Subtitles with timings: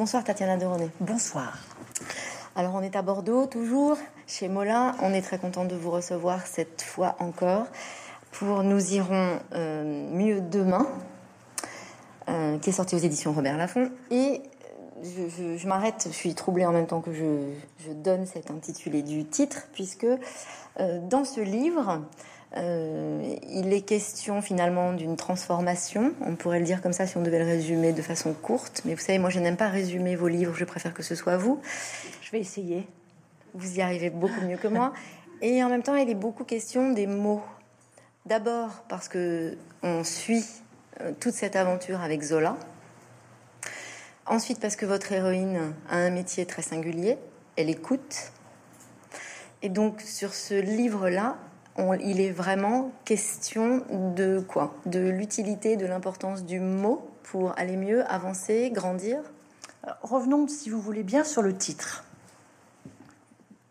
[0.00, 0.88] Bonsoir Tatiana de René.
[1.00, 1.58] Bonsoir.
[2.56, 4.96] Alors on est à Bordeaux toujours, chez Molin.
[5.02, 7.66] On est très content de vous recevoir cette fois encore
[8.32, 10.86] pour Nous irons euh, mieux demain,
[12.30, 13.90] euh, qui est sorti aux éditions Robert Laffont.
[14.10, 14.40] Et
[15.02, 19.68] je, m'arrête, je suis troublée en même temps que je, donne cet intitulé du titre,
[19.74, 22.00] puisque euh, dans ce livre,
[22.56, 26.12] euh, il est question finalement d'une transformation.
[26.20, 28.82] On pourrait le dire comme ça si on devait le résumer de façon courte.
[28.84, 31.36] Mais vous savez, moi je n'aime pas résumer vos livres, je préfère que ce soit
[31.36, 31.60] vous.
[32.22, 32.86] Je vais essayer.
[33.54, 34.92] Vous y arrivez beaucoup mieux que moi.
[35.42, 37.42] Et en même temps, il est beaucoup question des mots.
[38.26, 40.44] D'abord parce que on suit
[41.00, 42.56] euh, toute cette aventure avec Zola.
[44.26, 47.16] Ensuite parce que votre héroïne a un métier très singulier,
[47.56, 48.32] elle écoute.
[49.62, 51.36] Et donc sur ce livre-là,
[51.78, 53.84] il est vraiment question
[54.14, 54.74] de quoi?
[54.86, 59.18] De l'utilité, de l'importance du mot pour aller mieux, avancer, grandir?
[60.02, 62.04] Revenons, si vous voulez bien, sur le titre.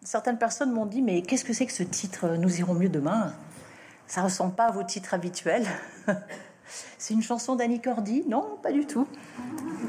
[0.03, 3.33] Certaines personnes m'ont dit, mais qu'est-ce que c'est que ce titre Nous irons mieux demain?
[4.07, 5.67] Ça ressemble pas à vos titres habituels.
[6.97, 8.23] c'est une chanson d'Annie Cordy?
[8.27, 9.07] Non, pas du tout.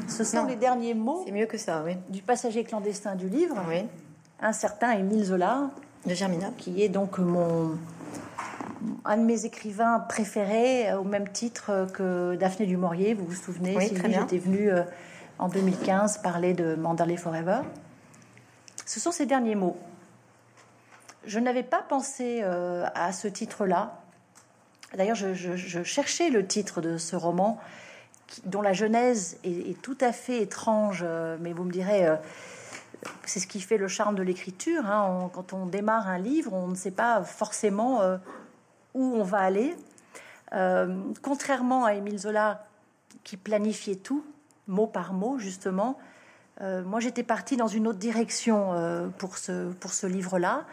[0.08, 1.24] Ce sont les derniers mots.
[1.32, 1.96] mieux que ça, oui.
[2.10, 3.56] Du passager clandestin du livre.
[3.68, 3.86] Oui.
[4.40, 5.70] Un certain Émile Zola.
[6.06, 6.50] De Germina.
[6.56, 7.76] Qui est donc mon,
[9.04, 13.76] un de mes écrivains préférés, au même titre que Daphné du Maurier, vous vous souvenez
[13.76, 14.20] Oui, bien.
[14.20, 14.82] J'étais venue euh,
[15.38, 17.60] en 2015 parler de Mandalay Forever.
[18.86, 19.76] Ce sont ces derniers mots.
[21.26, 24.00] Je n'avais pas pensé euh, à ce titre-là.
[24.96, 27.60] D'ailleurs, je, cherchais le titre de ce roman
[28.44, 32.08] dont la genèse est, tout à fait étrange, euh, mais vous me direz,
[33.24, 34.84] c'est ce qui fait le charme de l'écriture.
[34.86, 35.30] Hein.
[35.32, 38.00] quand on démarre un livre, on ne sait pas forcément
[38.94, 39.76] où on va aller.
[40.52, 42.64] Euh, contrairement à Émile Zola,
[43.24, 44.24] qui planifiait tout,
[44.66, 45.98] mot par mot, justement,
[46.60, 50.66] euh, moi j'étais partie dans une autre direction euh, pour ce, pour ce livre-là.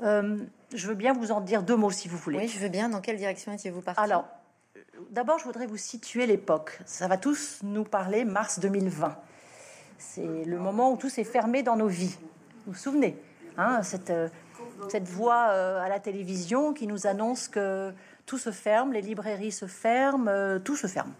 [0.00, 2.38] je veux bien vous en dire deux mots si vous voulez.
[2.38, 2.88] Oui, je veux bien.
[2.88, 4.00] Dans quelle direction étiez-vous partie?
[4.00, 4.26] Alors,
[5.10, 6.78] d'abord, je voudrais vous situer l'époque.
[6.86, 9.16] Ça va tous nous parler mars 2020.
[10.02, 12.16] C'est le moment où tout s'est fermé dans nos vies.
[12.64, 13.18] Vous vous souvenez
[13.58, 14.10] hein, cette,
[14.88, 17.92] cette voix euh, à la télévision qui nous annonce que
[18.24, 21.12] tout se ferme, les librairies se ferment, euh, tout se ferme.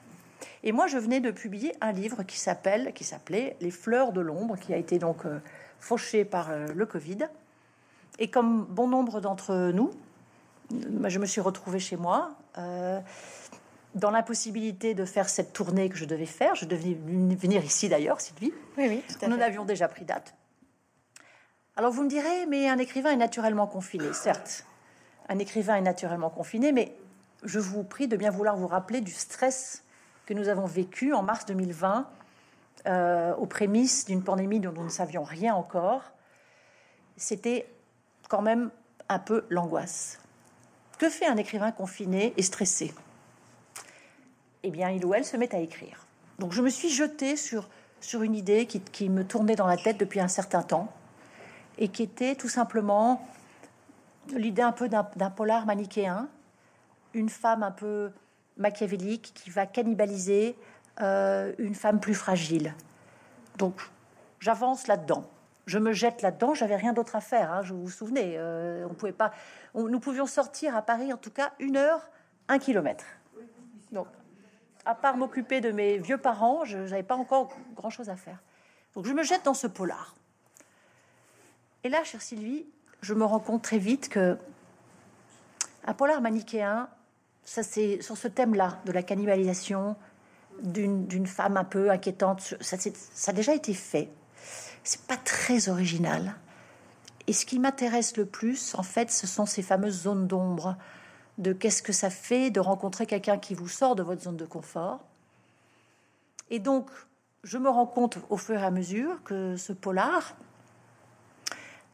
[0.64, 4.22] Et moi, je venais de publier un livre qui s'appelle, qui s'appelait Les fleurs de
[4.22, 5.40] l'ombre, qui a été donc euh,
[5.78, 7.28] fauché par le Covid.
[8.18, 9.90] Et comme bon nombre d'entre nous,
[10.70, 12.30] je me suis retrouvée chez moi,
[13.94, 16.54] dans l'impossibilité de faire cette tournée que je devais faire.
[16.54, 18.52] Je devais venir ici d'ailleurs, Sylvie.
[18.78, 19.04] Oui, oui.
[19.26, 20.34] Nous en avions déjà pris date.
[21.76, 24.64] Alors vous me direz, mais un écrivain est naturellement confiné, certes.
[25.28, 26.94] Un écrivain est naturellement confiné, mais
[27.42, 29.84] je vous prie de bien vouloir vous rappeler du stress
[30.26, 32.08] que nous avons vécu en mars 2020,
[32.86, 36.02] euh, aux prémices d'une pandémie dont nous ne savions rien encore.
[37.16, 37.66] C'était
[38.28, 38.70] quand même
[39.08, 40.20] un peu l'angoisse.
[40.98, 42.92] Que fait un écrivain confiné et stressé?
[44.62, 46.06] Eh bien, il ou elle se met à écrire.
[46.38, 47.68] Donc je me suis jetée sur,
[48.00, 50.92] sur une idée qui me tournait dans la tête depuis un certain temps
[51.78, 53.26] et qui était tout simplement
[54.32, 56.28] l'idée un peu d'un polar manichéen,
[57.14, 58.12] une femme un peu
[58.58, 60.56] machiavélique qui va cannibaliser
[61.00, 62.74] euh, une femme plus fragile.
[63.58, 63.80] Donc
[64.38, 65.24] j'avance là-dedans.
[65.66, 66.54] Je me jette là-dedans.
[66.54, 67.52] J'avais rien d'autre à faire.
[67.52, 69.32] Hein, je vous, vous souvenez, euh, on pouvait pas.
[69.74, 72.10] nous pouvions sortir à Paris en tout cas une heure,
[72.48, 73.04] un kilomètre.
[73.92, 74.06] Donc,
[74.84, 78.38] à part m'occuper de mes vieux parents, je n'avais pas encore grand-chose à faire.
[78.94, 80.14] Donc je me jette dans ce polar.
[81.84, 82.66] Et là, chère Sylvie,
[83.00, 84.36] je me rends compte très vite que
[85.86, 86.88] un polar manichéen,
[87.44, 89.96] ça c'est sur ce thème-là de la cannibalisation
[90.62, 94.10] d'une femme un peu inquiétante, ça, ça a déjà été fait.
[94.84, 96.34] C'est pas très original.
[97.26, 100.76] Et ce qui m'intéresse le plus, en fait, ce sont ces fameuses zones d'ombre
[101.40, 104.44] de qu'est-ce que ça fait de rencontrer quelqu'un qui vous sort de votre zone de
[104.44, 105.00] confort.
[106.50, 106.90] Et donc,
[107.42, 110.36] je me rends compte au fur et à mesure que ce polar,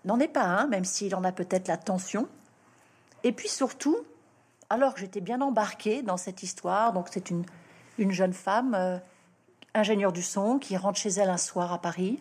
[0.04, 2.28] n'en est pas un, même s'il en a peut-être la tension.
[3.22, 3.96] Et puis surtout,
[4.68, 7.44] alors que j'étais bien embarquée dans cette histoire, donc c'est une,
[7.98, 8.98] une jeune femme, euh,
[9.74, 12.20] ingénieure du son, qui rentre chez elle un soir à Paris.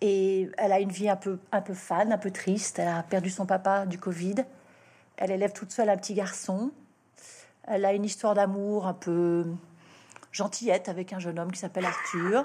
[0.00, 2.78] Et elle a une vie un peu, un peu fan, un peu triste.
[2.78, 4.44] Elle a perdu son papa du Covid.
[5.16, 6.70] Elle élève toute seule un petit garçon.
[7.64, 9.46] Elle a une histoire d'amour un peu
[10.32, 12.44] gentillette avec un jeune homme qui s'appelle Arthur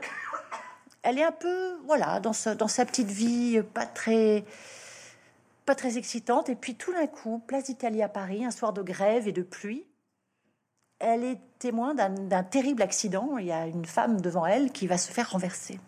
[1.03, 4.45] elle est un peu, voilà, dans, sa petite vie, pas très,
[5.65, 6.50] pas très excitante.
[6.50, 9.41] Et puis tout d'un coup, place d'Italie à Paris, un soir de grève et de
[9.41, 9.85] pluie,
[11.00, 13.38] elle est témoin d'un terrible accident.
[13.39, 15.79] Il y a une femme devant elle qui va se faire renverser.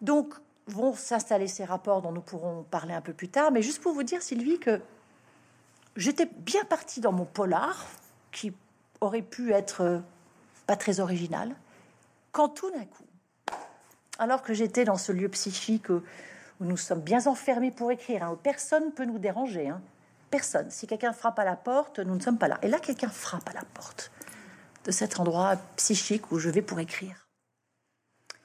[0.00, 0.34] Donc,
[0.70, 3.50] vont s'installer ces rapports dont nous pourrons parler un peu plus tard.
[3.50, 4.80] Mais juste pour vous dire, Sylvie, que
[5.96, 7.86] j'étais bien partie dans mon polar,
[8.32, 8.52] qui
[9.00, 9.98] aurait pu être euh,
[10.66, 11.54] pas très original,
[12.32, 13.04] quand tout d'un coup,
[14.18, 16.02] alors que j'étais dans ce lieu psychique où
[16.60, 19.80] nous sommes bien enfermés pour écrire, hein, où personne ne peut nous déranger, hein,
[20.30, 20.70] personne.
[20.70, 22.58] Si quelqu'un frappe à la porte, nous ne sommes pas là.
[22.62, 24.10] Et là, quelqu'un frappe à la porte
[24.84, 27.19] de cet endroit psychique où je vais pour écrire.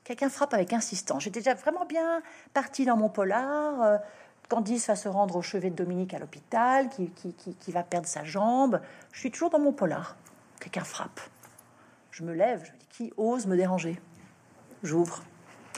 [0.06, 1.24] Quelqu'un frappe avec insistance.
[1.24, 2.22] J'étais déjà vraiment bien
[2.54, 3.82] partie dans mon polar.
[3.82, 3.98] Euh,
[4.48, 8.24] Candice va se rendre au chevet de Dominique à l'hôpital, qui, qui, va perdre sa
[8.24, 8.80] jambe.
[9.12, 10.16] Je suis toujours dans mon polar.
[10.60, 11.20] Quelqu'un frappe.
[12.12, 14.00] Je me lève, je me dis qui ose me déranger?
[14.84, 15.24] J'ouvre.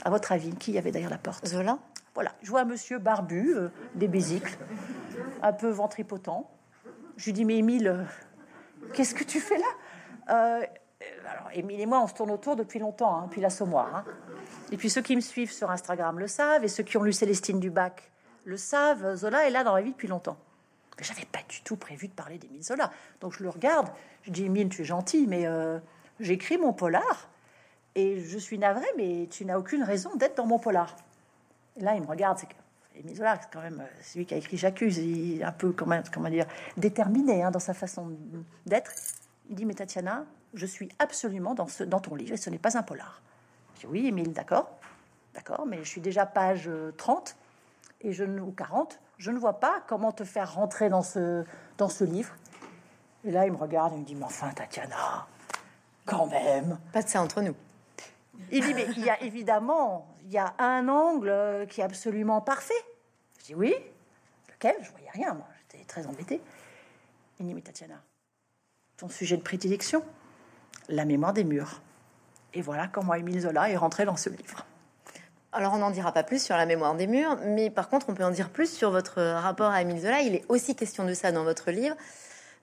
[0.04, 1.46] À votre avis, qui y avait derrière la porte?
[1.46, 1.78] Zola?
[2.12, 4.58] Voilà, je vois un monsieur barbu, euh, des bésicles,
[5.40, 6.50] un peu ventripotent.
[7.16, 8.04] Je lui dis Mais Émile, euh,
[8.92, 9.64] qu'est-ce que tu fais là?
[10.30, 10.66] Euh,
[11.00, 13.94] Alors, Émile et moi, on se tourne autour depuis longtemps, hein, depuis l'assommoir.
[13.94, 14.04] Hein.
[14.72, 17.12] Et puis ceux qui me suivent sur Instagram le savent, et ceux qui ont lu
[17.12, 18.10] Célestine Dubac
[18.44, 19.14] le savent.
[19.14, 20.38] Zola est là dans la vie depuis longtemps.
[20.98, 22.90] Mais j'avais pas du tout prévu de parler d'Émile Zola.
[23.20, 23.88] Donc je le regarde,
[24.22, 25.46] je dis Émile, tu es gentil, mais
[26.18, 27.28] j'écris mon polar
[27.94, 30.96] et je suis navrée, mais tu n'as aucune raison d'être dans mon polar.
[31.76, 32.54] Et là, il me regarde, c'est que
[32.96, 36.00] Émile Zola, c'est quand même celui qui a écrit J'accuse, il est un peu, comment
[36.30, 36.46] dire,
[36.76, 38.10] déterminé hein, dans sa façon
[38.66, 38.92] d'être.
[39.50, 40.24] Il dit, mais Tatiana,
[40.54, 43.22] je suis absolument dans, ce, dans ton livre et ce n'est pas un polar.
[43.74, 44.70] Je dis, oui, Émile, d'accord,
[45.34, 47.36] d'accord, mais je suis déjà page 30
[48.00, 51.44] et je, ou 40, je ne vois pas comment te faire rentrer dans ce,
[51.76, 52.34] dans ce livre.
[53.24, 55.26] Et là, il me regarde et me dit, mais enfin, Tatiana,
[56.06, 56.78] quand même.
[56.92, 57.54] Pas de ça entre nous.
[58.52, 62.40] Il dit, mais il y a évidemment, il y a un angle qui est absolument
[62.40, 62.72] parfait.
[63.40, 63.74] Je dis, oui.
[64.48, 64.76] Lequel?
[64.80, 65.46] Je voyais rien, moi.
[65.60, 66.40] J'étais très embêtée.
[67.40, 68.00] Il dit, mais Tatiana,
[68.96, 70.04] ton sujet de prédilection,
[70.88, 71.80] la mémoire des murs.
[72.54, 74.66] Et voilà comment Émile Zola est rentré dans ce livre.
[75.52, 78.14] Alors on n'en dira pas plus sur la mémoire des murs, mais par contre on
[78.14, 80.20] peut en dire plus sur votre rapport à Émile Zola.
[80.20, 81.96] Il est aussi question de ça dans votre livre,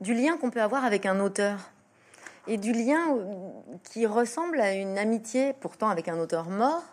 [0.01, 1.71] du lien qu'on peut avoir avec un auteur
[2.47, 3.01] et du lien
[3.91, 6.83] qui ressemble à une amitié, pourtant avec un auteur mort.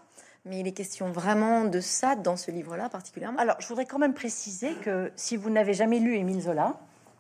[0.45, 3.39] Mais il est question vraiment de ça dans ce livre-là particulièrement.
[3.39, 6.75] Alors, je voudrais quand même préciser que si vous n'avez jamais lu Émile Zola,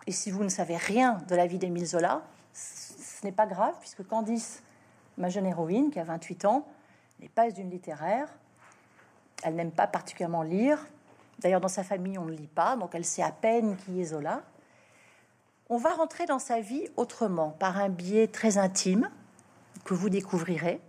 [0.08, 2.22] et si vous ne savez rien de la vie d'Émile Zola,
[3.22, 4.62] ce n'est pas grave, puisque Candice,
[5.16, 6.66] ma jeune héroïne, qui a 28 ans,
[7.20, 8.28] n'est pas une littéraire.
[9.42, 10.84] Elle n'aime pas particulièrement lire.
[11.38, 14.04] D'ailleurs, dans sa famille, on ne lit pas, donc elle sait à peine qui est
[14.04, 14.42] Zola
[15.72, 19.08] on va rentrer dans sa vie autrement, par un biais très intime
[19.86, 20.82] que vous découvrirez.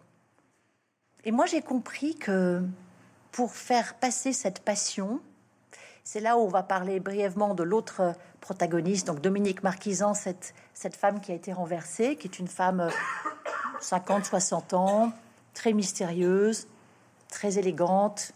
[1.24, 2.62] Et moi, j'ai compris que
[3.31, 5.21] pour faire passer cette passion,
[6.03, 10.95] c'est là où on va parler brièvement de l'autre protagoniste, donc Dominique Marquisan, cette, cette
[10.95, 12.89] femme qui a été renversée, qui est une femme
[13.81, 15.13] 50-60 ans,
[15.53, 16.67] très mystérieuse,
[17.29, 18.33] très élégante,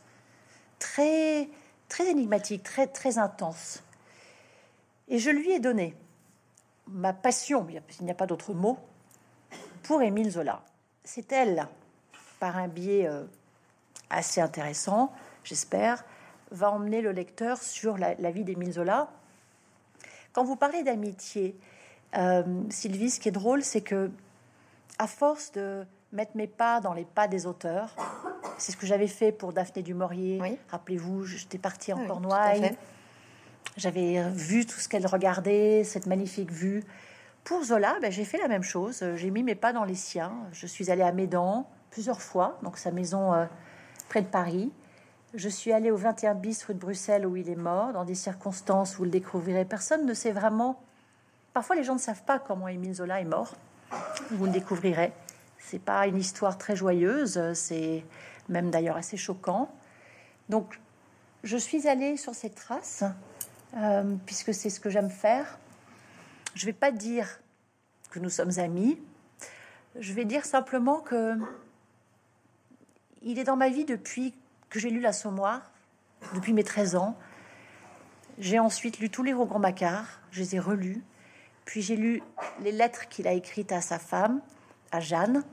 [0.79, 1.49] très,
[1.89, 3.83] très énigmatique, très, très intense.
[5.09, 5.95] Et je lui ai donné
[6.87, 8.77] ma passion, il n'y a pas d'autre mot,
[9.83, 10.63] pour Émile Zola.
[11.03, 11.67] C'est elle,
[12.39, 13.23] par un biais euh,
[14.09, 15.13] assez intéressant,
[15.43, 16.03] j'espère,
[16.51, 19.09] va emmener le lecteur sur la, vie d'Émile Zola.
[20.33, 21.57] Quand vous parlez d'amitié,
[22.17, 24.11] euh, Sylvie, ce qui est drôle, c'est que
[24.99, 27.95] à force de mettre mes pas dans les pas des auteurs,
[28.57, 30.41] c'est ce que j'avais fait pour Daphné du Maurier.
[30.69, 32.75] Rappelez-vous, j'étais partie en Cornouailles.
[33.75, 36.83] J'avais vu tout ce qu'elle regardait, cette magnifique vue.
[37.43, 39.03] Pour Zola, ben, j'ai fait la même chose.
[39.15, 40.33] J'ai mis mes pas dans les siens.
[40.51, 43.45] Je suis allée à Médan plusieurs fois, donc sa maison euh,
[44.09, 44.71] près de Paris.
[45.37, 48.95] Je suis allée au 21 bis de Bruxelles où il est mort, dans des circonstances
[48.95, 49.65] où vous le découvrirez.
[49.65, 50.81] Personne ne sait vraiment.
[51.53, 53.53] Parfois, les gens ne savent pas comment Émile Zola est mort.
[54.31, 55.13] Vous le découvrirez.
[55.59, 58.03] C'est pas une histoire très joyeuse, c'est
[58.49, 59.69] même d'ailleurs assez choquant.
[60.49, 60.79] Donc,
[61.43, 63.03] je suis allée sur ces traces
[63.75, 65.59] euh, puisque c'est ce que j'aime faire.
[66.55, 67.39] Je vais pas dire
[68.09, 68.99] que nous sommes amis.
[69.99, 71.37] Je vais dire simplement que
[73.21, 74.33] il est dans ma vie depuis
[74.69, 75.71] que j'ai lu L'Assommoir,
[76.33, 77.17] depuis mes 13 ans.
[78.37, 81.03] J'ai ensuite lu tous les Rogron Macquart, je les ai relus.
[81.65, 82.21] Puis j'ai lu
[82.61, 84.41] les lettres qu'il a écrites à sa femme,
[84.91, 85.43] à Jeanne.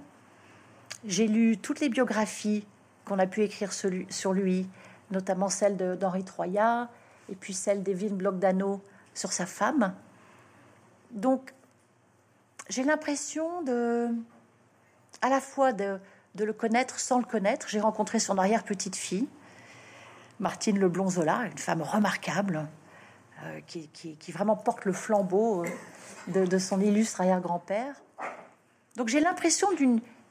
[1.04, 2.66] J'ai lu toutes les biographies
[3.04, 4.68] qu'on a pu écrire sur lui,
[5.11, 6.88] notamment celle d'Henri Troyat,
[7.28, 9.94] et puis celle d'Evelyne Blogdano sur sa femme.
[11.11, 11.54] Donc,
[12.68, 14.09] j'ai l'impression de,
[15.21, 15.99] à la fois de,
[16.34, 17.68] de, le connaître sans le connaître.
[17.68, 19.28] J'ai rencontré son arrière-petite-fille,
[20.40, 22.66] Martine Leblonzola, une femme remarquable,
[23.44, 25.64] euh, qui, vraiment porte le flambeau
[26.28, 28.02] de, de son illustre arrière-grand-père.
[28.96, 29.68] Donc j'ai l'impression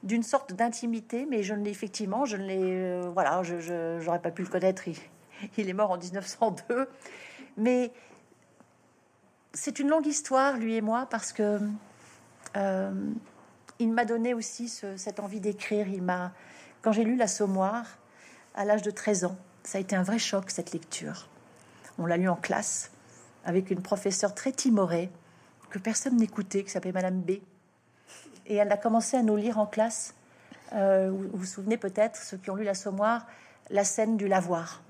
[0.04, 4.32] d'une sorte d'intimité, mais je ne l'ai effectivement, je ne l'ai, voilà, je n'aurais pas
[4.32, 4.88] pu le connaître.
[4.88, 4.96] Il,
[5.58, 6.88] il, est mort en 1902,
[7.58, 7.92] mais
[9.54, 11.60] c'est une longue histoire, lui et moi, parce que
[12.58, 12.92] euh,
[13.80, 15.88] il m'a donné aussi cette envie d'écrire.
[15.88, 16.34] Il m'a,
[16.82, 17.86] quand j'ai lu L'Assommoir
[18.56, 21.28] à l'âge de 13 ans, ça a été un vrai choc cette lecture.
[21.98, 22.92] On l'a lu en classe
[23.46, 25.10] avec une professeure très timorée
[25.70, 27.32] que personne n'écoutait, qui s'appelait Madame B.
[28.46, 30.14] Et elle a commencé à nous lire en classe.
[30.74, 33.26] Euh, vous vous souvenez peut-être, ceux qui ont lu L'Assommoir,
[33.70, 34.82] la scène du lavoir,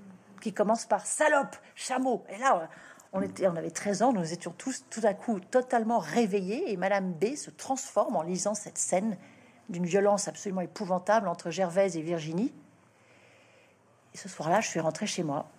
[0.42, 2.24] qui commence par salope, chameau.
[2.30, 2.70] Et là,
[3.14, 6.78] on, était, on avait 13 ans, nous étions tous tout à coup totalement réveillés et
[6.78, 9.18] Madame B se transforme en lisant cette scène
[9.70, 12.52] d'une violence absolument épouvantable entre Gervaise et Virginie.
[14.14, 15.50] Et ce soir-là, je suis rentrée chez moi.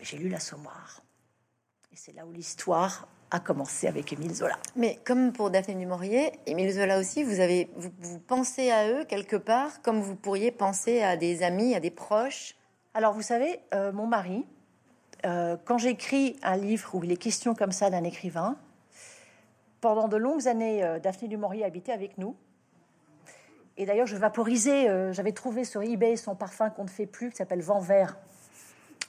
[0.00, 1.02] J'ai lu l'Assommoir.
[1.92, 4.58] Et c'est là où l'histoire a commencé avec Émile Zola.
[4.76, 9.04] Mais comme pour Daphné du Maurier, Émile Zola aussi, vous avez vous, pensez à eux
[9.04, 12.54] quelque part comme vous pourriez penser à des amis, à des proches?
[12.94, 14.46] Alors vous savez, euh, mon mari,
[15.26, 18.56] euh, quand j'écris un livre où il est question comme ça d'un écrivain,
[19.80, 22.36] pendant de longues années, euh, Daphné du habitait avec nous.
[23.76, 27.30] Et d'ailleurs, je vaporisais, euh, j'avais trouvé sur eBay son parfum qu'on ne fait plus,
[27.30, 28.16] qui s'appelle Vent Vert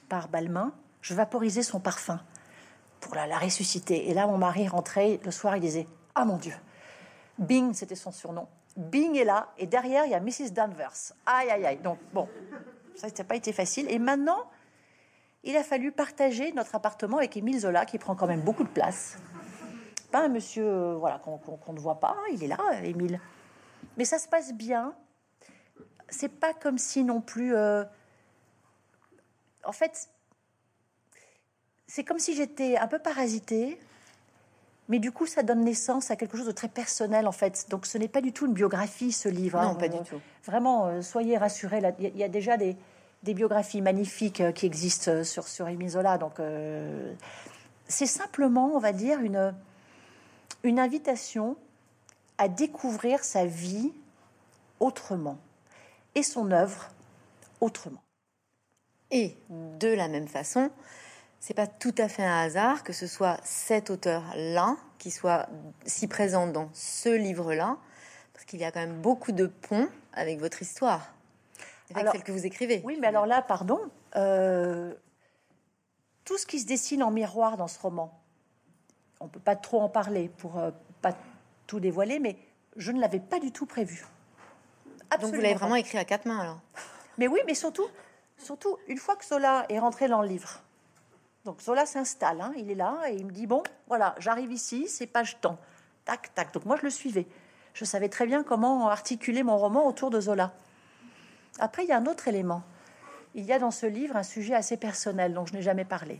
[0.08, 0.72] par Balmain.
[1.02, 2.20] Je vaporisais son parfum
[3.00, 4.10] pour la, la, ressusciter.
[4.10, 6.54] Et là, mon mari rentrait le soir, il disait Ah mon Dieu
[7.38, 8.46] Bing, c'était son surnom.
[8.76, 10.52] Bing est là, et derrière, il y a Mrs.
[10.52, 11.14] Danvers.
[11.26, 11.78] Aïe, aïe, aïe.
[11.78, 12.28] Donc, bon,
[12.94, 13.90] ça n'a pas été facile.
[13.90, 14.44] Et maintenant,
[15.44, 18.68] il a fallu partager notre appartement avec Émile Zola, qui prend quand même beaucoup de
[18.68, 19.16] place.
[20.10, 23.20] Pas un monsieur euh, voilà, qu'on ne voit pas, il est là, Émile.
[23.96, 24.94] Mais ça se passe bien.
[26.08, 27.54] C'est pas comme si non plus.
[27.54, 27.84] Euh,
[29.64, 30.08] en fait,
[31.86, 33.78] c'est comme si j'étais un peu parasitée,
[34.88, 37.66] mais du coup, ça donne naissance à quelque chose de très personnel, en fait.
[37.70, 39.62] Donc, ce n'est pas du tout une biographie, ce livre.
[39.62, 40.20] Non, pas du tout.
[40.44, 41.80] Vraiment, euh, soyez rassurés.
[42.00, 42.76] Il y, a déjà des,
[43.22, 45.66] des biographies magnifiques euh, qui existent euh, sur, sur.
[45.68, 47.14] Donc, euh,
[47.88, 49.54] c'est simplement, on va dire, une,
[50.62, 51.56] une invitation
[52.38, 53.92] à découvrir sa vie
[54.78, 55.38] autrement
[56.14, 56.88] et son œuvre
[57.60, 58.02] autrement.
[59.10, 60.70] Et de la même façon,
[61.40, 65.48] c'est pas tout à fait un hasard que ce soit cet auteur-là qui soit
[65.84, 67.76] si présent dans ce livre-là,
[68.32, 71.12] parce qu'il y a quand même beaucoup de ponts avec votre histoire
[71.94, 72.82] avec celle que vous écrivez.
[72.84, 73.80] Oui, mais alors là, pardon,
[74.16, 74.94] euh,
[76.24, 78.20] tout ce qui se dessine en miroir dans ce roman,
[79.20, 80.70] on peut pas trop en parler pour euh,
[81.02, 81.14] pas
[81.66, 82.36] tout dévoiler, mais
[82.76, 84.04] je ne l'avais pas du tout prévu.
[85.20, 86.60] Donc vous l'avez vraiment écrit à quatre mains alors?
[87.18, 87.86] Mais oui, mais surtout,
[88.38, 90.62] surtout une fois que Zola est rentré dans le livre.
[91.44, 94.88] Donc Zola s'installe, hein, il est là et il me dit bon, voilà, j'arrive ici,
[94.88, 95.58] c'est page temps,
[96.04, 96.52] tac tac.
[96.52, 97.26] Donc moi je le suivais.
[97.74, 100.52] Je savais très bien comment articuler mon roman autour de Zola.
[101.60, 102.62] Après, il y a un autre élément.
[103.34, 106.18] Il y a dans ce livre un sujet assez personnel dont je n'ai jamais parlé.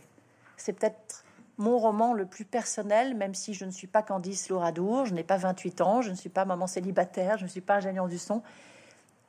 [0.55, 1.25] C'est peut-être
[1.57, 5.23] mon roman le plus personnel, même si je ne suis pas Candice Louradour, je n'ai
[5.23, 8.17] pas 28 ans, je ne suis pas maman célibataire, je ne suis pas ingénieur du
[8.17, 8.41] son,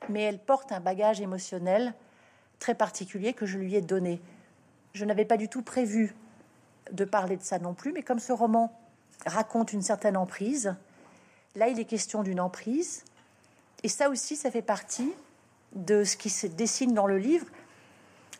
[0.07, 1.93] mais elle porte un bagage émotionnel
[2.59, 4.21] très particulier que je lui ai donné.
[4.93, 6.15] Je n'avais pas du tout prévu
[6.91, 8.71] de parler de ça non plus, mais comme ce roman
[9.25, 10.75] raconte une certaine emprise,
[11.55, 13.03] là il est question d'une emprise,
[13.83, 15.11] et ça aussi, ça fait partie
[15.73, 17.45] de ce qui se dessine dans le livre.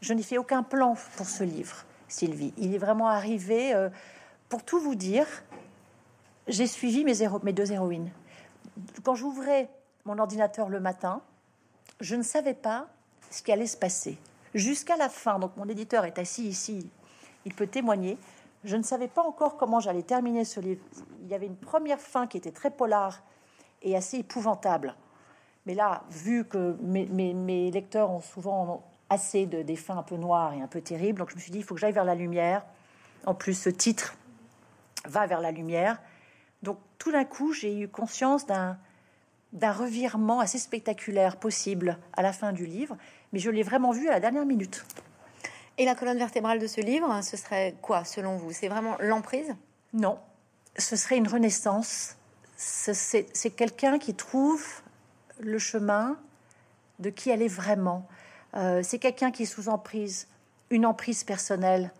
[0.01, 2.53] Je n'ai fait aucun plan pour ce livre, Sylvie.
[2.57, 3.89] Il est vraiment arrivé, euh,
[4.49, 5.27] pour tout vous dire,
[6.47, 8.11] j'ai suivi mes, deux héroïnes.
[9.03, 9.69] Quand j'ouvrais
[10.05, 11.21] mon ordinateur le matin,
[12.01, 12.87] je ne savais pas
[13.29, 14.17] ce qui allait se passer.
[14.53, 16.87] Jusqu'à la fin, donc mon éditeur est assis ici,
[17.45, 18.17] il peut témoigner,
[18.63, 20.83] je ne savais pas encore comment j'allais terminer ce livre.
[21.21, 23.23] Il y avait une première fin qui était très polar
[23.81, 24.95] et assez épouvantable.
[25.65, 30.53] Mais là, vu que mes, lecteurs ont souvent assez de, des fins un peu noires
[30.53, 32.15] et un peu terribles, donc je me suis dit, il faut que j'aille vers la
[32.15, 32.63] lumière.
[33.25, 34.15] En plus, ce titre
[35.05, 36.01] va vers la lumière.
[36.61, 38.77] Donc tout d'un coup, j'ai eu conscience d'un
[39.53, 42.97] d'un revirement assez spectaculaire possible à la fin du livre,
[43.31, 44.83] mais je l'ai vraiment vu à la dernière minute.
[45.77, 48.51] Et la colonne vertébrale de ce livre, ce serait quoi selon vous?
[48.51, 49.55] C'est vraiment l'emprise?
[49.93, 50.19] Non,
[50.77, 52.17] ce serait une renaissance.
[52.55, 54.65] C'est quelqu'un qui trouve
[55.39, 56.17] le chemin
[56.99, 58.07] de qui elle est vraiment.
[58.55, 60.27] Euh, c'est quelqu'un qui est sous emprise,
[60.69, 61.91] une emprise personnelle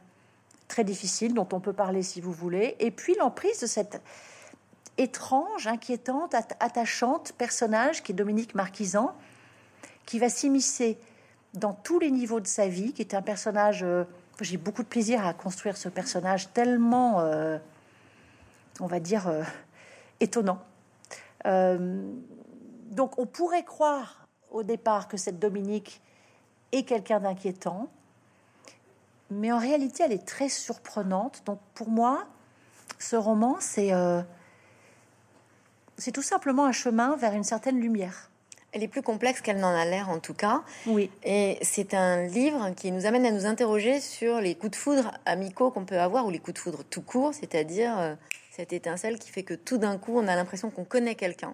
[0.67, 4.01] très difficile dont on peut parler si vous voulez, et puis l'emprise de cette
[4.97, 9.15] étrange, inquiétante, attachante personnage qui est Dominique Marquisan,
[10.05, 10.97] qui va s'immiscer
[11.53, 14.03] dans tous les niveaux de sa vie, qui est un personnage euh,
[14.41, 17.57] j'ai beaucoup de plaisir à construire ce personnage tellement, euh,
[18.79, 19.31] on va dire,
[20.19, 20.61] étonnant.
[22.93, 26.01] Euh, donc on pourrait croire au départ que cette Dominique
[26.71, 27.87] est quelqu'un d'inquiétant,
[29.29, 31.43] mais en réalité elle est très surprenante.
[31.45, 32.25] Donc pour moi,
[32.99, 33.91] ce roman, c'est
[35.97, 38.29] c'est tout simplement un chemin vers une certaine lumière.
[38.71, 40.63] Elle est plus complexe qu'elle n'en a l'air en tout cas.
[40.87, 41.11] Oui.
[41.23, 45.11] Et c'est un livre qui nous amène à nous interroger sur les coups de foudre
[45.25, 48.15] amicaux qu'on peut avoir ou les coups de foudre tout court, c'est-à-dire euh,
[48.51, 51.53] cette étincelle qui fait que tout d'un coup on a l'impression qu'on connaît quelqu'un,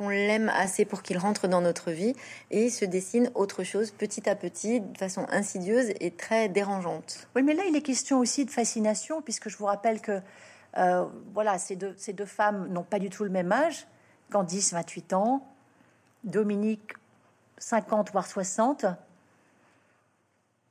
[0.00, 2.16] qu'on l'aime assez pour qu'il rentre dans notre vie
[2.50, 7.28] et se dessine autre chose petit à petit de façon insidieuse et très dérangeante.
[7.36, 10.22] Oui, mais là il est question aussi de fascination puisque je vous rappelle que
[10.78, 11.04] euh,
[11.34, 13.86] voilà, ces deux, ces deux femmes n'ont pas du tout le même âge.
[14.30, 15.46] Candice, 28 ans,
[16.24, 16.94] Dominique,
[17.58, 18.86] 50 voire 60.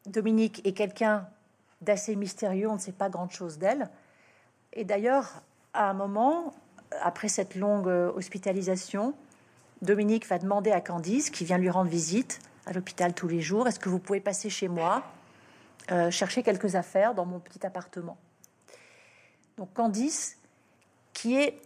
[0.08, 1.28] Dominique est quelqu'un
[1.82, 3.92] d'assez mystérieux, on ne sait pas grand-chose d'elle.
[4.74, 5.44] Et d'ailleurs,
[5.76, 6.52] à un moment,
[7.02, 9.14] après cette longue hospitalisation,
[9.82, 13.68] Dominique va demander à Candice, qui vient lui rendre visite à l'hôpital tous les jours,
[13.68, 15.04] est-ce que vous pouvez passer chez moi,
[15.92, 18.18] euh, chercher quelques affaires dans mon petit appartement?
[19.58, 20.38] Donc Candice,
[21.14, 21.60] qui est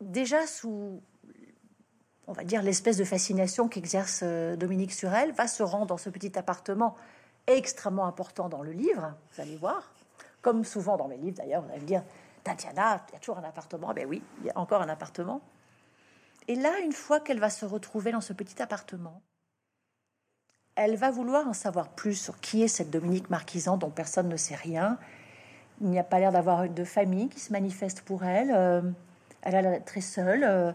[0.00, 1.00] déjà sous
[2.28, 5.96] on va dire, l'espèce de fascination qu'exerce euh, Dominique sur elle, va se rendre dans
[5.96, 6.94] ce petit appartement
[7.46, 9.94] extrêmement important dans le livre, vous allez voir,
[10.42, 12.02] comme souvent dans mes livres d'ailleurs, vous allez me dire,
[12.48, 15.42] Tatiana, il y a toujours un appartement, ben oui, il y a encore un appartement.
[16.46, 19.20] Et là, une fois qu'elle va se retrouver dans ce petit appartement,
[20.74, 24.36] elle va vouloir en savoir plus sur qui est cette Dominique Marquisan dont personne ne
[24.38, 24.96] sait rien.
[25.82, 28.50] Il n'y a pas l'air d'avoir de famille qui se manifeste pour elle.
[28.50, 28.80] Euh,
[29.42, 30.42] elle a l'air très seule.
[30.42, 30.72] Euh,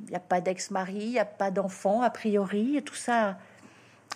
[0.00, 3.38] il n'y a pas d'ex-mari, il n'y a pas d'enfant, a priori, et tout ça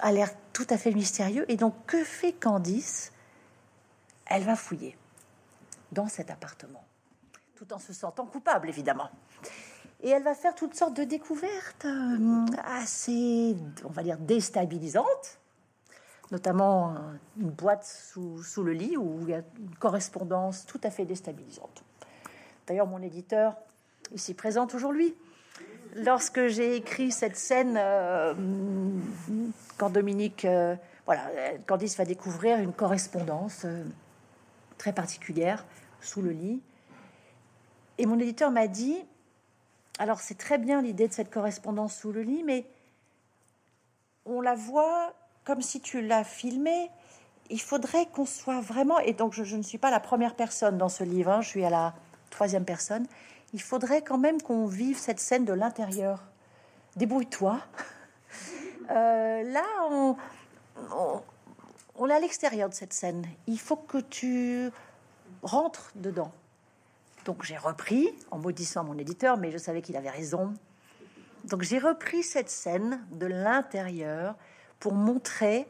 [0.00, 1.48] a l'air tout à fait mystérieux.
[1.48, 3.12] Et donc, que fait Candice?
[4.26, 4.96] Elle va fouiller
[5.92, 6.84] dans cet appartement,
[7.54, 9.10] tout en se sentant coupable, évidemment.
[10.00, 15.38] Et elle va faire toutes sortes de découvertes euh, assez, on va dire, déstabilisantes,
[16.30, 16.98] notamment euh,
[17.40, 21.82] une boîte sous, le lit où il y a une correspondance tout à fait déstabilisante.
[22.66, 23.56] D'ailleurs, mon éditeur,
[24.12, 25.14] ici présent aujourd'hui,
[25.96, 28.34] lorsque j'ai écrit cette scène, euh,
[29.78, 31.22] quand Dominique, euh, voilà,
[31.66, 33.64] Candice va découvrir une correspondance
[34.78, 35.66] très particulière
[36.00, 36.62] sous le lit.
[37.98, 38.96] Et mon éditeur m'a dit,
[39.98, 42.64] alors c'est très bien l'idée de cette correspondance sous le lit, mais
[44.24, 45.12] on la voit
[45.44, 46.90] comme si tu l'as filmée.
[47.50, 50.88] Il faudrait qu'on soit vraiment, et donc je, ne suis pas la première personne dans
[50.88, 51.94] ce livre, hein, je suis à la
[52.30, 53.06] troisième personne,
[53.54, 56.22] il faudrait quand même qu'on vive cette scène de l'intérieur.
[56.96, 57.60] Débrouille-toi.
[58.90, 60.16] Euh, là, on,
[60.96, 61.20] on,
[62.06, 63.26] est à l'extérieur de cette scène.
[63.46, 64.70] Il faut que tu
[65.42, 66.32] rentres dedans.
[67.24, 70.54] Donc j'ai repris, en maudissant mon éditeur, mais je savais qu'il avait raison.
[71.44, 74.34] Donc j'ai repris cette scène de l'intérieur
[74.80, 75.66] pour montrer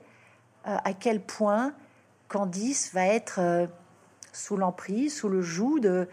[0.66, 1.72] euh, à quel point
[2.28, 3.66] Candice va être euh,
[4.32, 6.08] sous l'emprise, sous le joug de,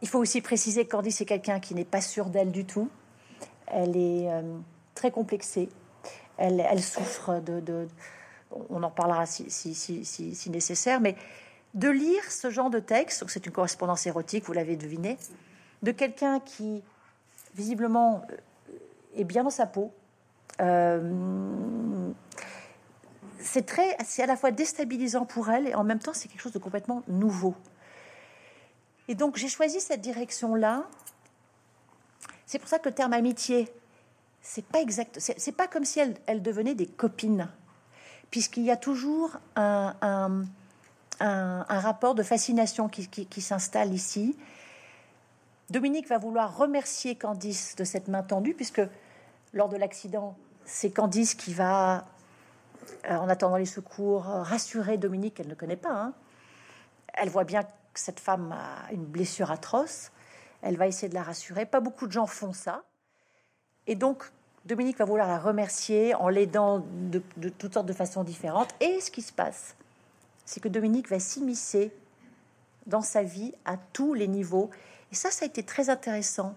[0.00, 2.88] il faut aussi préciser que Candice est quelqu'un qui n'est pas sûr d'elle du tout.
[3.66, 4.42] Elle est euh,
[4.94, 5.68] très complexée.
[6.36, 7.88] Elle, souffre de,
[8.50, 11.16] On en parlera si, nécessaire, mais
[11.74, 15.18] de lire ce genre de texte, c'est une correspondance érotique, vous l'avez deviné,
[15.82, 16.82] de quelqu'un qui
[17.54, 18.76] visiblement euh,
[19.16, 19.92] est bien dans sa peau.
[20.60, 22.10] Euh,
[23.38, 26.40] c'est très, c'est à la fois déstabilisant pour elle et en même temps c'est quelque
[26.40, 27.54] chose de complètement nouveau.
[29.08, 30.84] Et donc j'ai choisi cette direction-là.
[32.46, 33.68] C'est pour ça que le terme amitié,
[34.42, 35.18] c'est pas exact.
[35.18, 37.48] C'est pas comme si elles, devenaient des copines,
[38.30, 39.94] puisqu'il y a toujours un,
[41.20, 44.36] un, rapport de fascination qui, qui s'installe ici.
[45.70, 48.82] Dominique va vouloir remercier Candice de cette main tendue, puisque
[49.52, 52.06] lors de l'accident, c'est Candice qui va,
[53.10, 55.92] euh, en attendant les secours, rassurer Dominique qu'elle ne connaît pas.
[55.92, 56.12] Hein.
[57.14, 57.62] Elle voit bien
[57.98, 60.10] cette femme a une blessure atroce.
[60.62, 61.66] Elle va essayer de la rassurer.
[61.66, 62.84] Pas beaucoup de gens font ça.
[63.86, 64.30] Et donc,
[64.68, 68.68] Dominique va vouloir la remercier en l'aidant de, toutes sortes de façons différentes.
[68.80, 69.74] Et ce qui se passe,
[70.44, 71.90] c'est que Dominique va s'immiscer
[72.84, 74.68] dans sa vie à tous les niveaux.
[75.10, 76.54] Et ça, ça a été très intéressant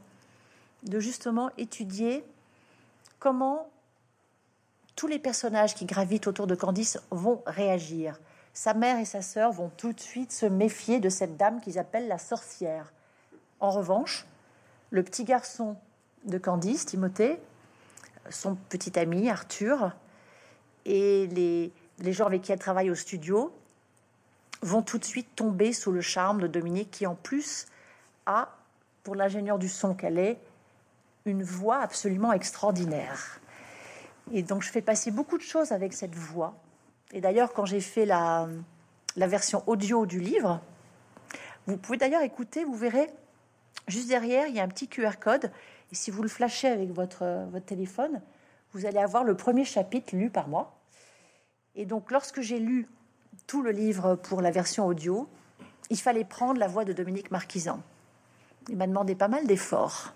[0.83, 2.25] de justement étudier
[3.17, 3.69] comment
[4.97, 8.19] tous les personnages qui gravitent autour de Candice vont réagir
[8.53, 11.79] sa mère et sa sœur vont tout de suite se méfier de cette dame qu'ils
[11.79, 12.91] appellent la sorcière.
[13.61, 14.25] En revanche,
[14.89, 15.77] le petit garçon
[16.25, 17.39] de Candice, Timothée,
[18.31, 19.91] son petit ami Arthur,
[20.85, 23.53] et les les gens avec qui elle travaille au studio
[24.61, 27.67] vont tout de suite tomber sous le charme de Dominique, qui en plus
[28.25, 28.49] a,
[29.03, 30.37] pour l'ingénieur du son qu'elle est,
[31.25, 33.39] une voix absolument extraordinaire.
[34.31, 36.55] Et donc je fais passer beaucoup de choses avec cette voix.
[37.11, 38.47] Et d'ailleurs, quand j'ai fait la,
[39.15, 40.61] la version audio du livre,
[41.67, 43.09] vous pouvez d'ailleurs écouter, vous verrez,
[43.87, 45.51] juste derrière, il y a un petit QR code.
[45.91, 48.21] Et si vous le flashez avec votre, votre téléphone,
[48.73, 50.77] vous allez avoir le premier chapitre lu par moi.
[51.75, 52.87] Et donc, lorsque j'ai lu
[53.47, 55.27] tout le livre pour la version audio,
[55.89, 57.81] il fallait prendre la voix de Dominique Marquisan.
[58.69, 60.13] Il m'a demandé pas mal d'efforts,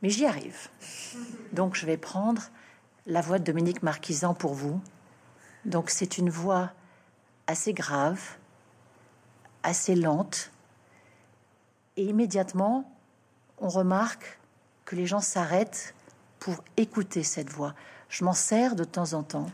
[0.00, 0.68] mais j'y arrive.
[1.52, 2.42] Donc, je vais prendre
[3.06, 4.80] la voix de Dominique Marquisan pour vous.
[5.64, 6.72] Donc, c'est une voix
[7.46, 8.36] assez grave,
[9.62, 10.50] assez lente,
[11.96, 12.90] et immédiatement,
[13.58, 14.38] on remarque
[14.84, 15.94] que les gens s'arrêtent
[16.38, 17.74] pour écouter cette voix.
[18.08, 19.46] Je m'en sers de temps en temps.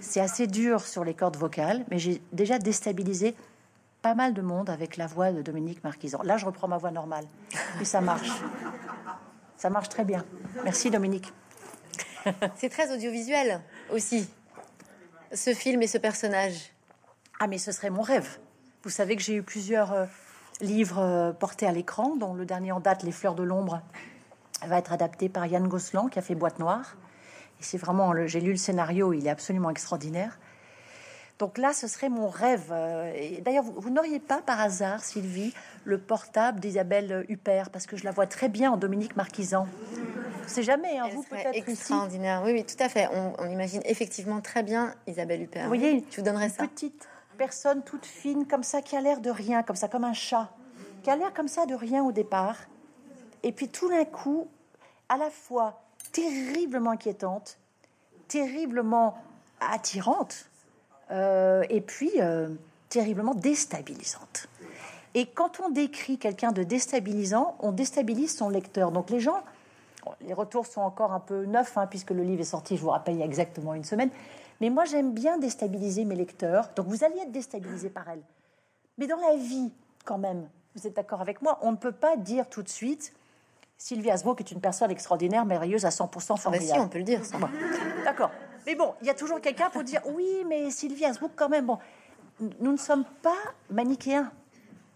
[0.00, 3.34] C'est assez dur sur les cordes vocales, mais j'ai déjà déstabilisé
[4.02, 6.22] pas mal de monde avec la voix de Dominique Marquisan.
[6.22, 7.24] Là, je reprends ma voix normale,
[7.80, 8.30] et ça marche.
[9.56, 10.24] Ça marche très bien.
[10.64, 11.32] Merci Dominique.
[12.56, 14.28] C'est très audiovisuel aussi,
[15.32, 16.72] ce film et ce personnage.
[17.40, 18.38] Ah, mais ce serait mon rêve.
[18.82, 19.92] Vous savez que j'ai eu plusieurs
[20.60, 23.82] livres euh, portés à l'écran, dont le dernier en date, Les Fleurs de l'ombre,
[24.66, 26.96] va être adapté par Yann Gosselin, qui a fait Boîte Noire.
[27.60, 30.38] Et c'est vraiment, j'ai lu le scénario, il est absolument extraordinaire.
[31.38, 32.68] Donc là, ce serait mon rêve.
[32.70, 35.52] Euh, d'ailleurs, vous, n'auriez pas par hasard, Sylvie,
[35.84, 39.68] le portable d'Isabelle Huppert, parce que je la vois très bien en Dominique Marquisan.
[40.46, 42.42] C'est jamais, hein, vous peut-être extraordinaire.
[42.44, 43.08] Oui, oui, tout à fait.
[43.12, 45.64] On, on, imagine effectivement très bien Isabelle Huppert.
[45.64, 46.66] Vous voyez, je vous donnerais ça.
[46.66, 47.06] Petite
[47.36, 50.50] personne toute fine, comme ça, qui a l'air de rien, comme ça, comme un chat,
[51.02, 52.56] qui a l'air comme ça de rien au départ,
[53.42, 54.48] et puis tout d'un coup,
[55.08, 55.80] à la fois
[56.12, 57.58] terriblement inquiétante,
[58.28, 59.18] terriblement
[59.60, 60.48] attirante,
[61.10, 62.48] euh, et puis euh,
[62.88, 64.48] terriblement déstabilisante.
[65.14, 68.90] Et quand on décrit quelqu'un de déstabilisant, on déstabilise son lecteur.
[68.90, 69.42] Donc les gens,
[70.20, 72.90] les retours sont encore un peu neufs, hein, puisque le livre est sorti, je vous
[72.90, 74.10] rappelle, il y a exactement une semaine.
[74.60, 76.70] Mais moi, j'aime bien déstabiliser mes lecteurs.
[76.76, 78.22] Donc vous alliez être déstabilisé par elle.
[78.98, 79.72] Mais dans la vie,
[80.04, 83.12] quand même, vous êtes d'accord avec moi, on ne peut pas dire tout de suite
[83.78, 86.54] Sylvie Asbrook est une personne extraordinaire, merveilleuse, à 100% formidable.
[86.54, 87.20] Ah bah si, on peut le dire.
[88.04, 88.30] D'accord.
[88.66, 91.66] Mais bon, il y a toujours quelqu'un pour dire oui, mais Sylvie Asbrook, quand même,
[91.66, 91.78] bon,
[92.60, 93.36] nous ne sommes pas
[93.70, 94.32] manichéens.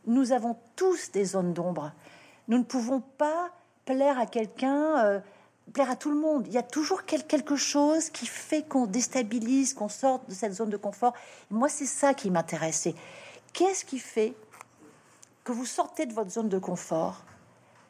[0.06, 1.92] Nous avons tous des zones d'ombre.
[2.48, 3.50] Nous ne pouvons pas
[3.84, 5.20] plaire à quelqu'un, euh,
[5.70, 6.46] plaire à tout le monde.
[6.46, 10.70] Il y a toujours quelque chose qui fait qu'on déstabilise, qu'on sorte de cette zone
[10.70, 11.14] de confort.
[11.50, 12.88] moi, c'est ça qui m'intéresse.
[13.52, 14.35] qu'est-ce qui fait
[15.44, 17.24] que vous sortez de votre zone de confort?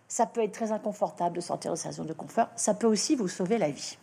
[0.09, 2.49] Ça peut être très inconfortable de sortir de sa zone de confort.
[2.57, 3.97] Ça peut aussi vous sauver la vie.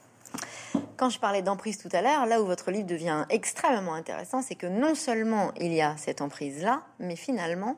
[0.95, 4.55] Quand je parlais d'emprise tout à l'heure, là où votre livre devient extrêmement intéressant, c'est
[4.55, 7.77] que non seulement il y a cette emprise-là, mais finalement,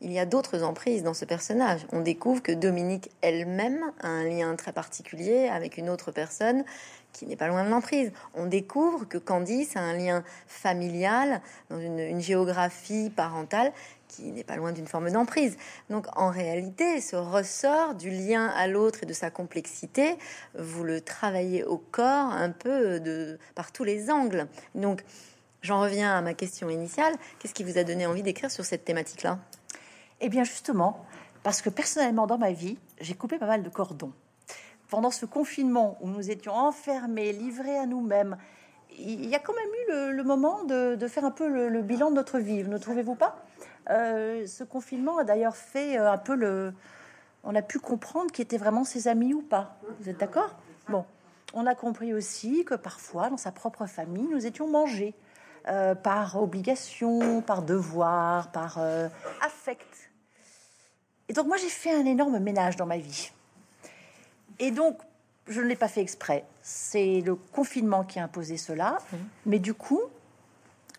[0.00, 1.86] il y a d'autres emprises dans ce personnage.
[1.92, 6.64] On découvre que Dominique elle-même a un lien très particulier avec une autre personne
[7.12, 8.12] qui n'est pas loin de l'emprise.
[8.34, 13.72] On découvre que Candice a un lien familial dans une, géographie parentale
[14.06, 15.56] qui n'est pas loin d'une forme d'emprise.
[15.90, 20.16] Donc en réalité, ce ressort du lien à l'autre et de sa complexité,
[20.56, 24.46] vous le travaillez au corps un peu de, par tous les angles.
[24.74, 25.02] Donc
[25.62, 27.14] j'en reviens à ma question initiale.
[27.38, 29.38] Qu'est-ce qui vous a donné envie d'écrire sur cette thématique-là?
[30.20, 31.04] Eh bien justement,
[31.42, 34.12] parce que personnellement dans ma vie, j'ai coupé pas mal de cordons.
[34.90, 38.36] Pendant ce confinement où nous étions enfermés, livrés à nous-mêmes,
[38.98, 42.16] il y a quand même eu le, moment de, faire un peu le, bilan de
[42.16, 43.44] notre vie, ne trouvez-vous pas?
[43.90, 46.74] Euh, ce confinement a d'ailleurs fait euh, un peu le.
[47.44, 49.78] On a pu comprendre qui étaient vraiment ses amis ou pas.
[50.00, 50.56] Vous êtes d'accord?
[50.88, 51.04] Bon.
[51.54, 55.14] On a compris aussi que parfois, dans sa propre famille, nous étions mangés
[55.68, 58.78] euh, par obligation, par devoir, par
[59.40, 60.07] affect.
[61.28, 63.30] Et donc, moi, j'ai fait un énorme ménage dans ma vie.
[64.58, 64.98] Et donc,
[65.46, 66.44] je ne l'ai pas fait exprès.
[66.62, 68.98] C'est le confinement qui a imposé cela.
[69.12, 69.16] Mmh.
[69.46, 70.00] Mais du coup,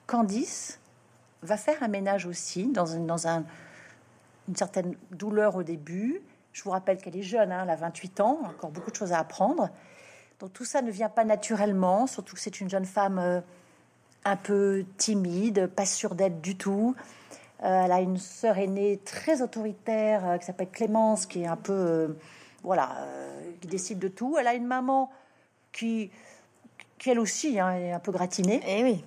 [0.07, 0.79] Candice
[1.41, 3.45] va faire un ménage aussi dans, une, dans un,
[4.47, 6.21] une certaine douleur au début.
[6.51, 9.13] Je vous rappelle qu'elle est jeune, hein, elle a 28 ans, encore beaucoup de choses
[9.13, 9.69] à apprendre.
[10.39, 13.41] Donc tout ça ne vient pas naturellement, surtout que c'est une jeune femme euh,
[14.25, 16.95] un peu timide, pas sûre d'elle du tout.
[17.63, 21.57] Euh, elle a une sœur aînée très autoritaire euh, qui s'appelle Clémence, qui est un
[21.57, 22.15] peu,
[22.63, 23.05] voilà,
[23.61, 24.37] qui décide de tout.
[24.39, 25.11] Elle a une maman
[25.71, 26.11] qui,
[26.97, 28.61] qui elle aussi hein, est un peu gratinée.
[28.67, 29.03] Eh oui.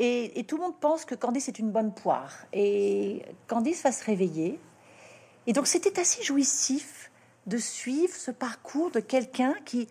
[0.00, 2.32] Et, tout le monde pense que Candice est une bonne poire.
[2.52, 4.60] Et Candice va se réveiller.
[5.46, 7.10] Et donc c'était assez jouissif
[7.46, 9.88] de suivre ce parcours de quelqu'un qui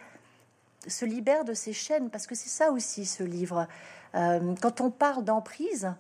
[0.88, 3.67] se libère de ses chaînes, parce que c'est ça aussi ce livre.
[4.15, 5.91] Euh, quand on parle d'emprise,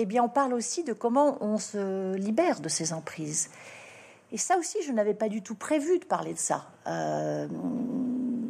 [0.00, 3.50] eh bien, on parle aussi de comment on se libère de ces emprises.
[4.30, 6.70] Et ça aussi, je n'avais pas du tout prévu de parler de ça.
[6.86, 7.48] Euh,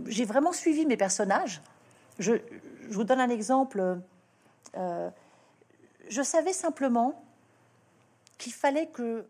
[0.07, 1.63] j'ai vraiment suivi mes personnages.
[2.19, 2.35] Je,
[2.91, 3.99] vous donne un exemple.
[4.77, 5.11] Euh,
[6.11, 7.25] je savais simplement
[8.37, 9.25] qu'il fallait que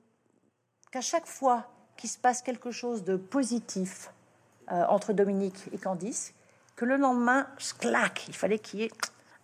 [0.90, 4.10] qu'à chaque fois qu'il se passe quelque chose de positif
[4.72, 6.34] euh, entre Dominique et Candice,
[6.74, 7.46] que le lendemain,
[7.78, 8.90] clac, il fallait qu'il y ait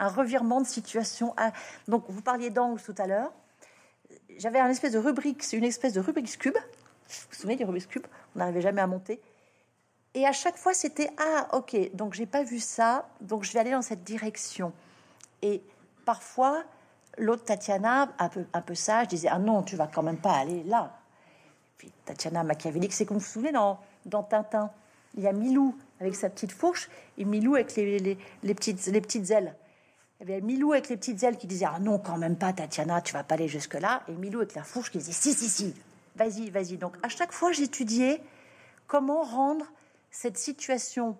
[0.05, 1.35] un revirement de situation.
[1.89, 3.33] Donc, vous parliez d'angle tout à l'heure.
[4.37, 6.57] J'avais un espèce de rubrique, une espèce de Rubik's cube.
[6.57, 8.07] Vous vous souvenez du Rubik's cube?
[8.35, 9.21] On n'arrivait jamais à monter.
[10.15, 13.59] Et à chaque fois, c'était ah ok, donc j'ai pas vu ça, donc je vais
[13.59, 14.73] aller dans cette direction.
[15.43, 15.61] Et
[16.05, 16.63] parfois,
[17.19, 20.35] l'autre Tatiana, un peu, un peu sage, disait ah non, tu vas quand même pas
[20.35, 20.97] aller là.
[21.79, 24.71] Puis Tatiana machiavélique, c'est comme vous vous souvenez dans, dans Tintin,
[25.17, 26.89] il y a Milou avec sa petite fourche
[27.19, 29.55] et Milou avec les, les, petites, les petites ailes.
[30.25, 32.55] Il y avait Milou avec les petites ailes qui disait Ah non, quand même pas,
[32.55, 34.03] Tatiana, tu vas pas aller jusque-là.
[34.09, 35.75] Et Milou avec la fourche qui disait Si, si, si,
[36.17, 36.79] vas-y, vas-y.
[36.79, 38.23] Donc à chaque fois, j'étudiais
[38.87, 39.67] comment rendre
[40.11, 41.19] cette situation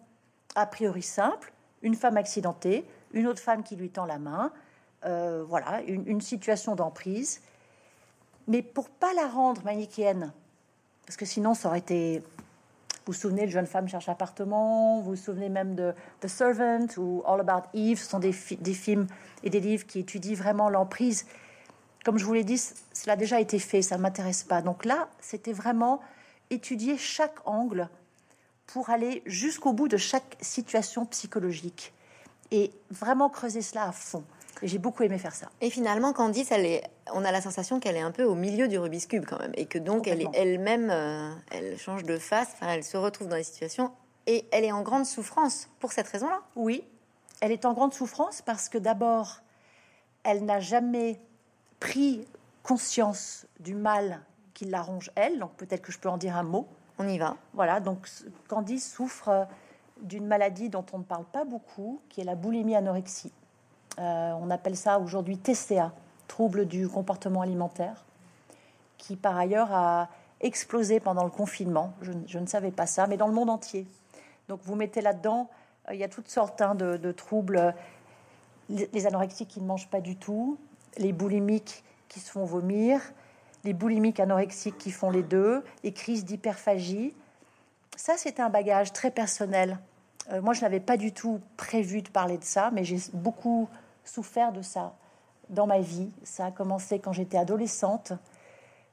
[0.55, 4.51] a priori simple une femme accidentée, une autre femme qui lui tend la main,
[5.05, 7.43] euh, voilà, une, situation d'emprise.
[8.49, 10.33] Mais pour pas la rendre manichéenne,
[11.05, 12.23] parce que sinon ça aurait été
[13.07, 16.87] vous vous souvenez de Jeune femme cherche appartement, vous vous souvenez même de The Servant
[16.97, 19.07] ou All About Eve, ce sont des, des films
[19.43, 21.27] et des livres qui étudient vraiment l'emprise.
[22.03, 22.59] Comme je vous l'ai dit,
[22.95, 24.63] cela a déjà été fait, ça ne m'intéresse pas.
[24.63, 26.01] Donc là, c'était vraiment
[26.49, 27.91] étudier chaque angle
[28.67, 31.93] pour aller jusqu'au bout de chaque situation psychologique
[32.51, 34.25] et vraiment creuser cela à fond.
[34.65, 35.51] Et j'ai beaucoup aimé faire ça.
[35.61, 38.67] Et finalement, Candice, elle est, on a la sensation qu'elle est un peu au milieu
[38.67, 39.53] du Rubik's Cube quand même.
[39.57, 43.29] Et que donc, elle est elle-même, euh, elle change de face, enfin, elle se retrouve
[43.29, 43.93] dans des situations
[44.27, 46.41] et elle est en grande souffrance pour cette raison-là.
[46.57, 46.83] Oui,
[47.43, 49.43] elle est en grande souffrance parce que d'abord,
[50.23, 51.21] elle n'a jamais
[51.79, 52.27] pris
[52.63, 54.23] conscience du mal
[54.55, 55.41] qui la ronge elle.
[55.41, 56.67] Donc peut-être que je peux en dire un mot.
[56.99, 57.37] On y va.
[57.53, 58.09] Voilà, donc
[58.49, 59.47] Candice souffre
[60.01, 63.33] d'une maladie dont on ne parle pas beaucoup, qui est la boulimie anorexie.
[63.99, 65.93] Euh, on appelle ça aujourd'hui TCA,
[66.29, 68.05] trouble du comportement alimentaire,
[68.99, 70.09] qui par ailleurs a
[70.41, 71.95] explosé pendant le confinement.
[72.03, 73.87] Je, ne savais pas ça, mais dans le monde entier.
[74.49, 75.49] Donc vous mettez là-dedans,
[75.89, 77.75] euh, il y a toutes sortes hein, de, troubles,
[78.69, 80.59] les, anorexiques qui ne mangent pas du tout,
[80.99, 83.01] les boulimiques qui se font vomir,
[83.65, 87.15] les boulimiques anorexiques qui font les deux, les crises d'hyperphagie.
[87.97, 89.79] Ça, c'est un bagage très personnel.
[90.31, 93.69] Euh, moi, je n'avais pas du tout prévu de parler de ça, mais j'ai beaucoup
[94.05, 94.95] souffert de ça
[95.49, 96.11] dans ma vie.
[96.23, 98.13] Ça a commencé quand j'étais adolescente.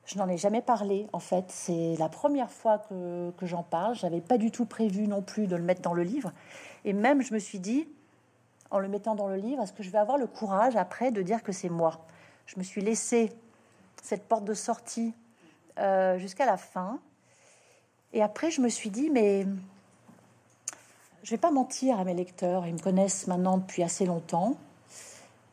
[0.05, 1.45] Je n'en ai jamais parlé, en fait.
[1.49, 3.95] C'est la première fois que, que j'en parle.
[3.95, 6.31] J'avais pas du tout prévu non plus de le mettre dans le livre.
[6.85, 7.87] Et même, je me suis dit,
[8.71, 11.21] en le mettant dans le livre, est-ce que je vais avoir le courage après de
[11.21, 12.05] dire que c'est moi?
[12.45, 13.31] Je me suis laissé
[14.01, 15.13] cette porte de sortie
[15.77, 16.99] euh, jusqu'à la fin.
[18.13, 19.45] Et après, je me suis dit, mais
[21.23, 22.65] je vais pas mentir à mes lecteurs.
[22.65, 24.55] Ils me connaissent maintenant depuis assez longtemps.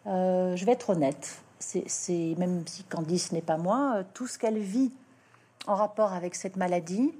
[0.09, 4.39] Euh, je vais être honnête, c'est même si Candice n'est pas moi, euh, tout ce
[4.39, 4.91] qu'elle vit
[5.67, 7.13] en rapport avec cette maladie,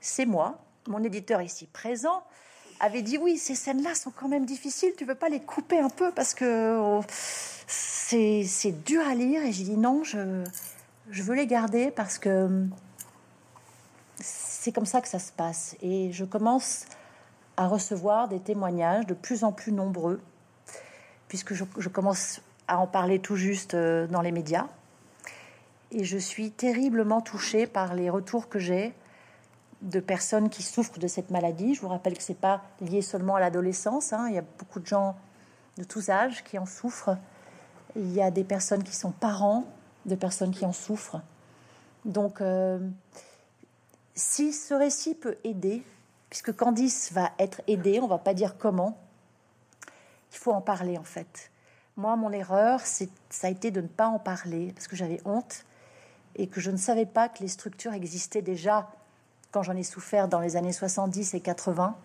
[0.00, 0.58] c'est moi.
[0.86, 2.22] Mon éditeur ici présent
[2.80, 5.90] avait dit oui, ces scènes-là sont quand même difficiles, tu veux pas les couper un
[5.90, 9.44] peu parce que oh, c'est dur à lire.
[9.44, 10.44] Et j'ai dit non, je,
[11.10, 12.66] je veux les garder parce que
[14.20, 15.76] c'est comme ça que ça se passe.
[15.82, 16.86] Et je commence
[17.58, 20.20] à recevoir des témoignages de plus en plus nombreux
[21.28, 24.66] puisque je, commence à en parler tout juste euh, dans les médias.
[25.90, 28.94] Et je suis terriblement touchée par les retours que j'ai
[29.80, 31.74] de personnes qui souffrent de cette maladie.
[31.74, 34.12] Je vous rappelle que ce n'est pas lié seulement à l'adolescence.
[34.12, 34.26] Hein.
[34.28, 35.16] Il y a beaucoup de gens
[35.78, 37.16] de tous âges qui en souffrent.
[37.96, 39.64] Il y a des personnes qui sont parents
[40.04, 41.20] de personnes qui en souffrent.
[42.04, 42.78] Donc, euh,
[44.14, 45.84] si ce récit peut aider,
[46.30, 48.98] puisque Candice va être aidée, on va pas dire comment,
[50.38, 51.50] il faut en parler en fait.
[51.96, 53.06] Moi, mon erreur, ça
[53.42, 55.64] a été de ne pas en parler parce que j'avais honte
[56.36, 58.88] et que je ne savais pas que les structures existaient déjà
[59.50, 61.96] quand j'en ai souffert dans les années 70 et 80.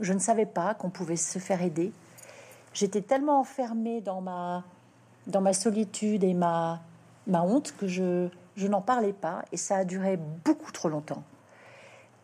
[0.00, 1.92] Je ne savais pas qu'on pouvait se faire aider.
[2.72, 4.64] J'étais tellement enfermée dans ma,
[5.52, 6.80] solitude et ma,
[7.26, 11.22] honte que je, n'en parlais pas et ça a duré beaucoup trop longtemps.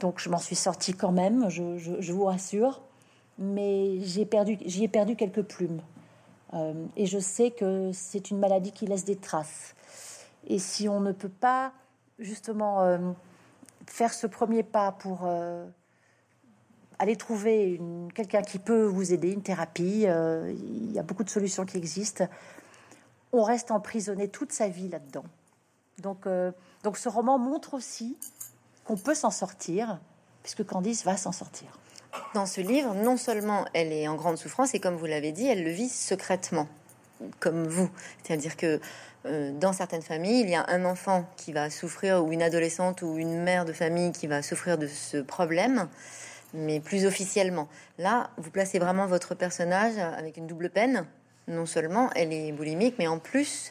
[0.00, 2.80] Donc je m'en suis sortie quand même, je vous rassure
[3.38, 5.80] mais j'ai perdu, j'y ai perdu quelques plumes.
[6.54, 9.74] Euh, et je sais que c'est une maladie qui laisse des traces.
[10.46, 11.72] Et si on ne peut pas
[12.18, 12.98] justement euh,
[13.86, 15.66] faire ce premier pas pour euh,
[16.98, 17.80] allez trouver
[18.14, 20.02] quelqu'un qui peut vous aider, une thérapie.
[20.04, 22.28] Il y a beaucoup de solutions qui existent.
[23.32, 25.24] On reste emprisonné toute sa vie là-dedans.
[25.98, 26.28] Donc,
[26.84, 28.16] donc ce roman montre aussi
[28.84, 29.98] qu'on peut s'en sortir,
[30.42, 31.78] puisque Candice va s'en sortir.
[32.34, 35.46] Dans ce livre, non seulement elle est en grande souffrance, et comme vous l'avez dit,
[35.46, 36.68] elle le vit secrètement,
[37.40, 37.90] comme vous.
[38.22, 38.80] C'est-à-dire que
[39.26, 43.02] euh, dans certaines familles, il y a un enfant qui va souffrir, ou une adolescente,
[43.02, 45.88] ou une mère de famille qui va souffrir de ce problème,
[46.52, 47.68] mais plus officiellement.
[47.98, 51.06] Là, vous placez vraiment votre personnage avec une double peine.
[51.48, 53.70] Non seulement elle est boulimique, mais en plus,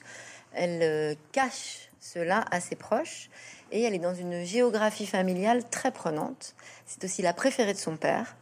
[0.53, 3.29] elle euh, cache cela à ses proches
[3.73, 6.55] et elle est dans une géographie familiale très prenante.
[6.85, 8.35] C'est aussi la préférée de son père,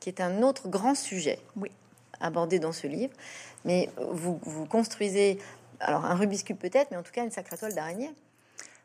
[0.00, 1.70] qui est un autre grand sujet oui.
[2.20, 3.12] abordé dans ce livre.
[3.66, 5.38] Mais vous, vous construisez,
[5.80, 8.10] alors un Rubik's Cube peut-être, mais en tout cas une sacrée toile d'araignée.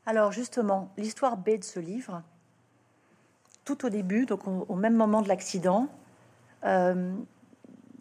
[0.05, 2.21] Alors justement, l'histoire B de ce livre,
[3.63, 5.87] tout au début, donc au, même moment de l'accident,
[6.65, 7.13] euh,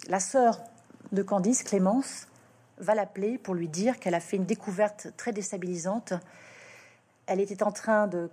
[0.09, 0.61] la sœur
[1.13, 2.27] de Candice, Clémence,
[2.79, 6.13] va l'appeler pour lui dire qu'elle a fait une découverte très déstabilisante
[7.25, 8.29] elle était en train de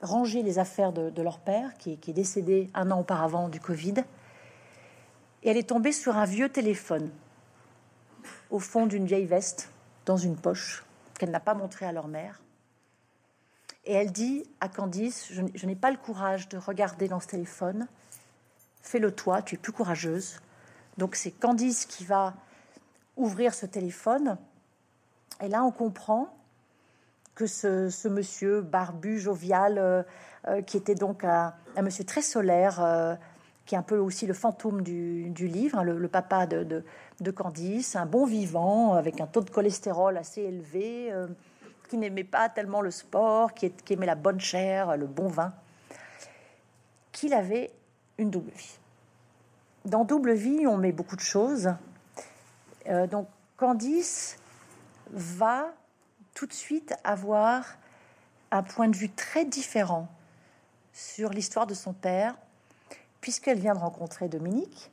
[0.00, 3.94] ranger les affaires de, leur père, qui, est décédé un an auparavant du Covid.
[5.42, 7.10] Et elle est tombée sur un vieux téléphone
[8.50, 9.70] au fond d'une vieille veste,
[10.04, 10.84] dans une poche,
[11.18, 12.40] qu'elle n'a pas montré à leur mère.
[13.84, 17.28] Et elle dit à Candice, je, je n'ai pas le courage de regarder dans ce
[17.28, 17.86] téléphone,
[18.82, 20.40] fais-le toi, tu es plus courageuse.
[20.98, 22.34] Donc c'est Candice qui va
[23.16, 24.38] ouvrir ce téléphone.
[25.40, 26.35] Et là, on comprend
[27.36, 30.02] que ce, monsieur barbu, jovial, euh,
[30.48, 33.14] euh, qui était donc un, monsieur très solaire, euh,
[33.66, 36.82] qui est un peu aussi le fantôme du, livre, hein, le, papa de,
[37.30, 41.12] Candice, un bon vivant, avec un taux de cholestérol assez élevé,
[41.90, 45.52] qui n'aimait pas tellement le sport, qui, qui, aimait la bonne chair, le bon vin,
[47.12, 47.70] qu'il avait
[48.18, 48.78] une double vie.
[49.84, 51.74] Dans double vie, on met beaucoup de choses.
[53.10, 54.38] donc Candice
[55.10, 55.74] va
[56.36, 57.64] tout de suite avoir
[58.50, 60.06] un point de vue très différent
[60.92, 62.36] sur l'histoire de son père,
[63.22, 64.92] puisqu'elle vient de rencontrer Dominique,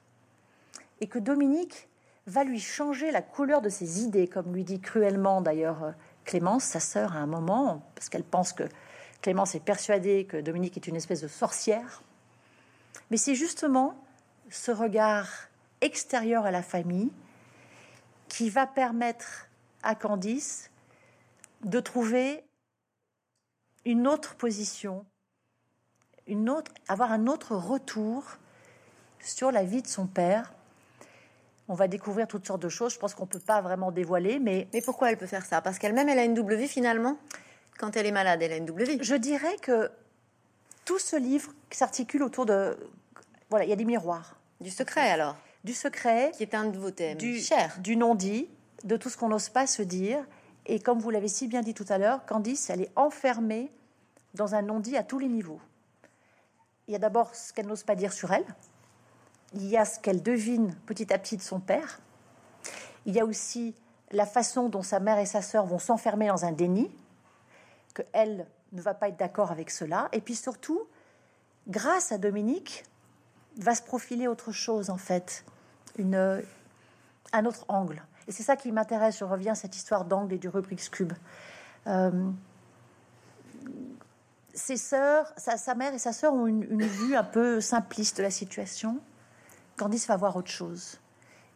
[1.02, 1.90] et que Dominique
[2.28, 6.80] va lui changer la couleur de ses idées, comme lui dit cruellement d'ailleurs Clémence, sa
[6.80, 8.64] sœur, à un moment, parce qu'elle pense que
[9.22, 12.02] Clémence est persuadée que Dominique est une espèce de sorcière.
[13.12, 13.96] Mais c'est justement
[14.50, 15.28] ce regard
[15.82, 17.12] extérieur à la famille
[18.30, 19.50] qui va permettre
[19.84, 20.70] à Candice
[21.64, 22.44] de trouver
[23.86, 25.06] une autre position,
[26.28, 28.24] une autre, avoir un autre retour
[29.20, 30.54] sur la vie de son père.
[31.68, 32.94] On va découvrir toutes sortes de choses.
[32.94, 34.68] Je pense qu'on ne peut pas vraiment dévoiler, mais...
[34.74, 35.62] Mais pourquoi elle peut faire ça?
[35.62, 37.18] Parce qu'elle-même, elle a une double vie finalement?
[37.78, 39.90] Quand elle est malade, elle a une double vie Je dirais que
[40.86, 42.78] tout ce livre s'articule autour de...
[43.50, 44.36] Voilà, il y a des miroirs.
[44.60, 45.38] Du secret alors?
[45.64, 46.32] Du secret.
[46.36, 47.18] Qui est un de vos thèmes.
[47.18, 47.78] Du, cher.
[47.80, 48.50] Du non-dit,
[48.84, 50.24] de tout ce qu'on n'ose pas se dire.
[50.66, 53.72] Et comme vous l'avez si bien dit tout à l'heure, Candice, elle est enfermée
[54.34, 55.60] dans un non-dit à tous les niveaux.
[56.88, 58.46] Il y a d'abord ce qu'elle n'ose pas dire sur elle.
[59.54, 62.00] Il y a ce qu'elle devine petit à petit de son père.
[63.06, 63.76] Il y a aussi
[64.12, 66.90] la façon dont sa mère et sa sœur vont s'enfermer dans un déni,
[67.94, 70.10] que elle ne va pas être d'accord avec cela.
[70.14, 70.82] Et puis surtout,
[71.68, 72.84] grâce à Dominique,
[73.58, 75.46] va se profiler autre chose en fait,
[76.00, 78.04] un autre angle.
[78.28, 79.20] Et c'est ça qui m'intéresse.
[79.20, 81.14] Je reviens à cette histoire d'angle et du Rubik's Cube.
[81.88, 82.12] Euh,
[84.54, 88.32] ses sœurs, sa, mère et sa sœur ont une, vue un peu simpliste de la
[88.32, 89.00] situation.
[89.78, 91.00] Candice va voir autre chose.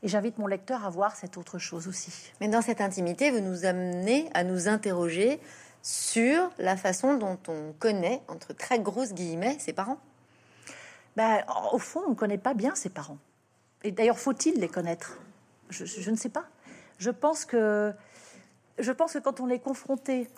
[0.03, 2.31] Et j'invite mon lecteur à voir cette autre chose aussi.
[2.41, 5.39] Mais dans cette intimité, vous nous amenez à nous interroger
[5.81, 9.99] sur la façon dont on connaît, entre très grosses guillemets, ses parents.
[11.15, 13.17] Ben, au fond, on ne connaît pas bien ses parents.
[13.83, 15.17] Et d'ailleurs, faut-il les connaître?
[15.69, 16.45] Je, ne sais pas.
[16.97, 17.93] Je pense que,
[18.79, 20.29] je pense que quand on est confronté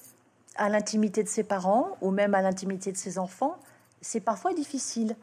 [0.56, 3.58] à l'intimité de ses parents ou même à l'intimité de ses enfants,
[4.02, 5.16] c'est parfois difficile.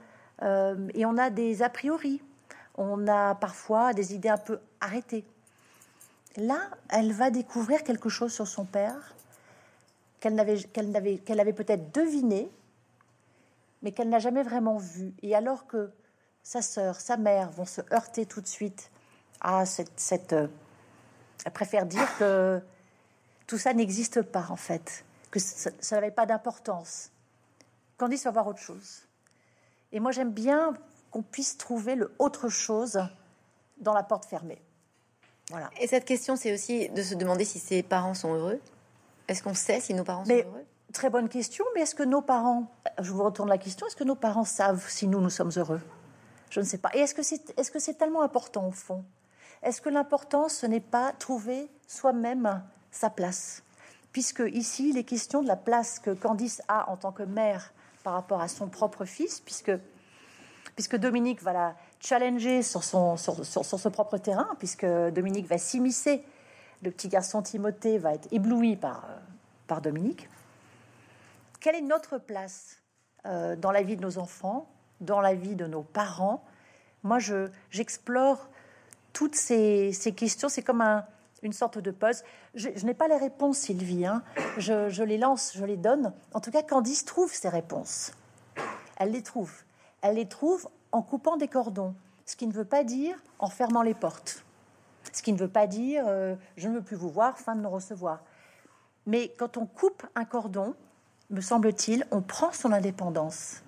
[0.42, 2.22] Euh, et on a des a priori,
[2.76, 5.24] on a parfois des idées un peu arrêtées.
[6.36, 6.58] Là,
[6.90, 9.14] elle va découvrir quelque chose sur son père
[10.20, 12.50] qu'elle n'avait, avait peut-être deviné,
[13.82, 15.14] mais qu'elle n'a jamais vraiment vu.
[15.22, 15.90] Et alors que
[16.42, 18.90] sa sœur, sa mère vont se heurter tout de suite
[19.40, 20.48] à cette, cette euh,
[21.44, 22.60] elle préfère dire que
[23.46, 27.10] tout ça n'existe pas, en fait, que ça, n'avait pas d'importance.
[27.98, 29.02] Candice va voir autre chose.
[29.92, 30.74] Et moi, j'aime bien
[31.10, 33.00] qu'on puisse trouver le autre chose
[33.78, 34.60] dans la porte fermée.
[35.50, 35.70] Voilà.
[35.80, 38.60] Et cette question, c'est aussi de se demander si ses parents sont heureux.
[39.28, 40.64] Est-ce qu'on sait si nos parents sont heureux?
[40.92, 42.70] Très bonne question, mais est-ce que nos parents,
[43.00, 45.80] je vous retourne la question, est-ce que nos parents savent si nous, nous sommes heureux?
[46.50, 46.90] Je ne sais pas.
[46.94, 49.04] Et est-ce que c'est est -ce c'est tellement important au fond?
[49.66, 52.62] Est-ce que l'important, ce n'est pas trouver soi-même
[52.92, 53.64] sa place?
[54.12, 57.72] Puisque ici, il est question de la place que Candice a en tant que mère
[58.04, 59.72] par rapport à son propre fils, puisque,
[60.76, 65.58] puisque Dominique va la challenger sur son, sur, sur, son propre terrain, puisque Dominique va
[65.58, 66.24] s'immiscer.
[66.82, 69.08] Le petit garçon Timothée va être ébloui par,
[69.66, 70.28] par Dominique.
[71.58, 72.76] Quelle est notre place
[73.26, 74.68] euh, dans la vie de nos enfants,
[75.00, 76.44] dans la vie de nos parents?
[77.02, 77.18] Moi,
[77.70, 78.48] j'explore
[79.16, 80.50] toutes ces, questions.
[80.50, 81.06] C'est comme un,
[81.42, 82.22] une sorte de pause.
[82.54, 84.04] Je, n'ai pas les réponses, Sylvie.
[84.04, 84.22] Hein.
[84.58, 86.12] Je, les lance, je les donne.
[86.34, 88.12] En tout cas, Candice trouve ses réponses.
[88.98, 89.54] Elle les trouve.
[90.02, 91.94] Elle les trouve en coupant des cordons.
[92.26, 94.44] Ce qui ne veut pas dire en fermant les portes.
[95.14, 97.62] Ce qui ne veut pas dire euh, je ne veux plus vous voir, fin de
[97.62, 98.20] nous recevoir.
[99.06, 100.74] Mais quand on coupe un cordon,
[101.30, 103.62] me semble-t-il, on prend son indépendance.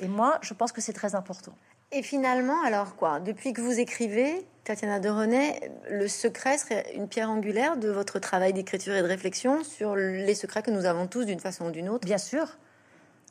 [0.00, 1.54] Et moi, je pense que c'est très important.
[1.90, 3.18] Et finalement, alors quoi?
[3.18, 5.58] Depuis que vous écrivez, Tatiana de René,
[5.88, 10.34] le secret serait une pierre angulaire de votre travail d'écriture et de réflexion sur les
[10.34, 12.04] secrets que nous avons tous d'une façon ou d'une autre?
[12.04, 12.58] Bien sûr.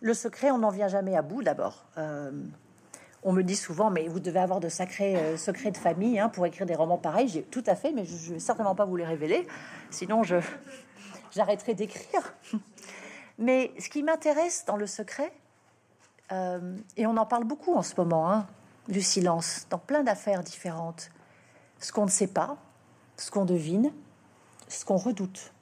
[0.02, 1.86] Le secret, on n'en vient jamais à bout d'abord.
[2.00, 2.32] Euh,
[3.22, 6.30] on me dit souvent, mais vous devez avoir de sacrés euh, secrets de famille hein,
[6.30, 7.28] pour écrire des romans pareils.
[7.28, 9.48] J'ai tout à fait, mais je ne vais certainement pas vous les révéler.
[9.92, 10.38] Sinon, je
[11.32, 12.34] j'arrêterai d'écrire.
[13.40, 15.32] Mais ce qui m'intéresse dans le secret,
[16.32, 18.48] euh, et on en parle beaucoup en ce moment, hein,
[18.88, 21.10] du silence, dans plein d'affaires différentes,
[21.80, 22.58] ce qu'on ne sait pas,
[23.18, 23.92] ce qu'on devine,
[24.68, 25.54] ce qu'on redoute,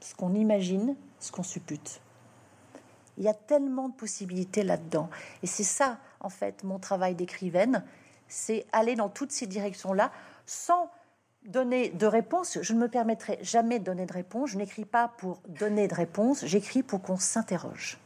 [0.00, 2.00] ce qu'on imagine, ce qu'on suppute.
[3.18, 5.10] Il y a tellement de possibilités là-dedans.
[5.42, 7.84] Et c'est ça, en fait, mon travail d'écrivaine,
[8.28, 10.10] c'est aller dans toutes ces directions-là
[10.46, 10.90] sans
[11.44, 14.50] donner de réponse, je ne me permettrai jamais de donner de réponse.
[14.50, 17.98] Je n'écris pas pour donner de réponse, j'écris pour qu'on s'interroge.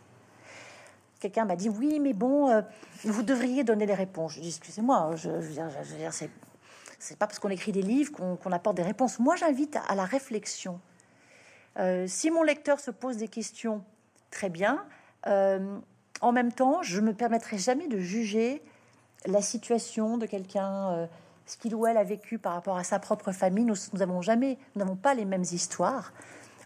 [1.25, 2.61] Quelqu'un m'a dit oui, mais bon, euh,
[3.05, 4.35] vous devriez donner des réponses.
[4.35, 6.29] Je dis excusez-moi, je, veux dire, c'est,
[7.19, 9.19] pas parce qu'on écrit des livres qu'on, apporte des réponses.
[9.19, 10.83] Moi, j'invite à, la réflexion.
[11.79, 13.83] Euh, si mon lecteur se pose des questions,
[14.31, 14.85] très bien.
[15.27, 15.79] Euh,
[16.21, 18.63] en même temps, je me permettrai jamais de juger
[19.25, 21.09] la situation de quelqu'un
[21.47, 23.65] ce qu'il ou elle a vécu par rapport à sa propre famille.
[23.65, 26.13] Nous n'avons jamais, nous n'avons pas les mêmes histoires.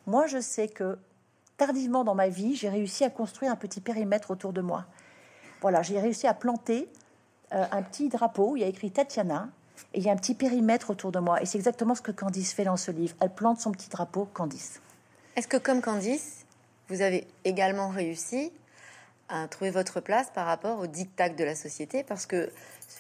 [0.09, 0.98] Moi, je sais que
[1.59, 4.86] tardivement dans ma vie, j'ai réussi à construire un petit périmètre autour de moi.
[5.61, 6.88] Voilà, j'ai réussi à planter
[7.52, 8.56] euh, un petit drapeau.
[8.56, 9.50] Il y a écrit Tatiana
[9.92, 11.42] et il y a un petit périmètre autour de moi.
[11.42, 13.14] Et c'est exactement ce que Candice fait dans ce livre.
[13.20, 14.80] Elle plante son petit drapeau, Candice.
[15.36, 16.46] Est-ce que, comme Candice,
[16.88, 18.52] vous avez également réussi
[19.28, 22.04] à trouver votre place par rapport au diktat de la société?
[22.04, 22.50] Parce que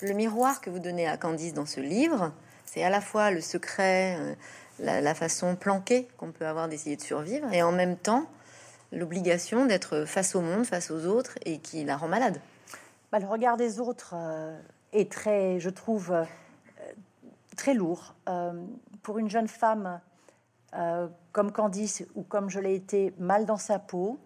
[0.02, 2.32] le miroir que vous donnez à Candice dans ce livre,
[2.64, 4.34] c'est à la fois le secret, euh,
[4.80, 8.26] la, façon planquée qu'on peut avoir d'essayer de survivre, et en même temps
[8.92, 12.40] l'obligation d'être face au monde, face aux autres, et qui la rend malade.
[13.12, 14.58] Bah, le regard des autres euh,
[14.92, 16.24] est très, je trouve, euh,
[17.56, 18.14] très lourd.
[19.02, 20.00] pour une jeune femme
[21.32, 24.18] comme Candice, ou comme je l'ai été, mal dans sa peau,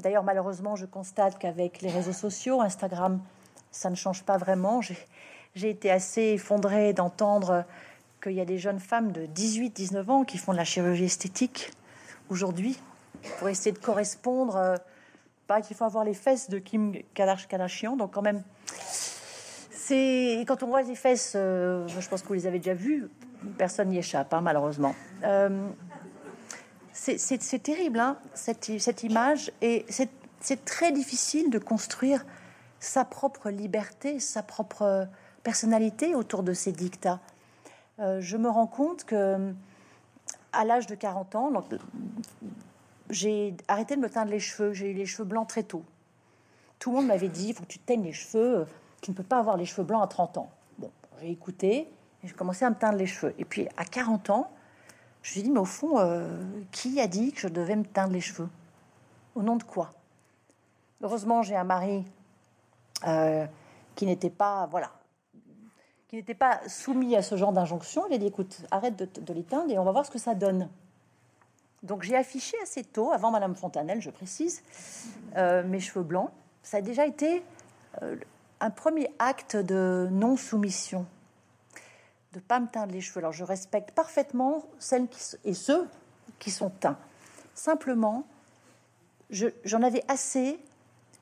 [0.00, 3.20] D'ailleurs, malheureusement, je constate qu'avec les réseaux sociaux, Instagram,
[3.70, 4.80] ça ne change pas vraiment.
[5.54, 7.64] J'ai été assez effondrée d'entendre
[8.22, 11.70] qu'il y a des jeunes femmes de 18-19 ans qui font de la chirurgie esthétique
[12.30, 12.78] aujourd'hui
[13.38, 14.56] pour essayer de correspondre.
[14.56, 14.76] Euh,
[15.46, 18.42] pas qu'il faut avoir les fesses de Kim Kardashian, donc quand même.
[19.70, 23.08] C'est quand on voit les fesses, euh, je pense que vous les avez déjà vues.
[23.58, 24.94] Personne n'y échappe, hein, malheureusement.
[25.24, 25.68] Euh,
[26.92, 28.68] c'est terrible, hein, cette,
[29.02, 32.26] image, et c'est très difficile de construire
[32.78, 35.08] sa propre liberté, sa propre
[35.42, 37.20] personnalité autour de ces dictats.
[37.98, 39.54] Je me rends compte que
[40.52, 41.50] à l'âge de 40 ans,
[43.10, 44.72] j'ai arrêté de me teindre les cheveux.
[44.72, 45.84] J'ai eu les cheveux blancs très tôt.
[46.78, 48.66] Tout le monde m'avait dit, il faut que tu teignes les cheveux.
[49.02, 50.50] Tu ne peux pas avoir les cheveux blancs à 30 ans.
[50.78, 50.90] Bon,
[51.20, 51.88] j'ai écouté
[52.22, 53.34] et j'ai commencé à me teindre les cheveux.
[53.38, 54.50] Et puis à 40 ans,
[55.22, 56.42] je me suis dit, mais au fond, euh,
[56.72, 58.48] qui a dit que je devais me teindre les cheveux?
[59.34, 59.92] Au nom de quoi?
[61.02, 62.04] Heureusement, j'ai un mari
[63.06, 63.46] euh,
[63.94, 64.90] qui n'était pas, voilà,
[66.08, 68.04] qui n'était pas soumis à ce genre d'injonction.
[68.08, 70.34] Il a dit écoute, arrête de, de teindre et on va voir ce que ça
[70.34, 70.68] donne.
[71.82, 74.62] Donc j'ai affiché assez tôt, avant Madame Fontanelle, je précise,
[75.36, 76.30] euh, mes cheveux blancs.
[76.62, 77.42] Ça a déjà été
[78.02, 78.16] euh,
[78.60, 81.06] un premier acte de non-soumission,
[82.32, 83.18] de pas me teindre les cheveux.
[83.18, 85.08] Alors je respecte parfaitement celles
[85.44, 85.88] et ceux
[86.38, 86.98] qui sont teints.
[87.54, 88.26] Simplement,
[89.30, 90.58] j'en avais assez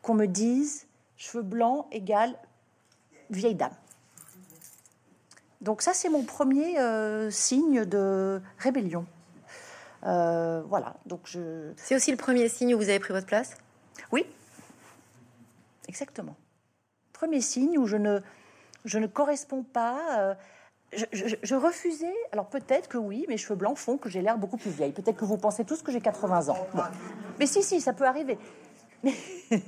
[0.02, 0.86] qu'on me dise
[1.16, 2.34] cheveux blancs égale
[3.30, 3.74] vieille dame.
[5.60, 9.06] Donc ça, c'est mon premier euh, signe de rébellion.
[10.04, 10.94] Euh, voilà.
[11.06, 11.72] Donc je.
[11.76, 13.56] C'est aussi le premier signe où vous avez pris votre place?
[14.12, 14.24] Oui.
[15.88, 16.36] Exactement.
[17.12, 18.20] premier signe où je ne,
[18.84, 20.20] je ne corresponds pas.
[20.20, 20.34] euh,
[20.92, 24.38] je, je- je refusais, alors peut-être que oui, mes cheveux blancs font que j'ai l'air
[24.38, 24.92] beaucoup plus vieille.
[24.92, 26.66] Peut-être que vous pensez tous que j'ai 80 ans.
[26.74, 26.82] Bon.
[27.38, 28.38] Mais si, si, ça peut arriver.
[29.02, 29.14] Mais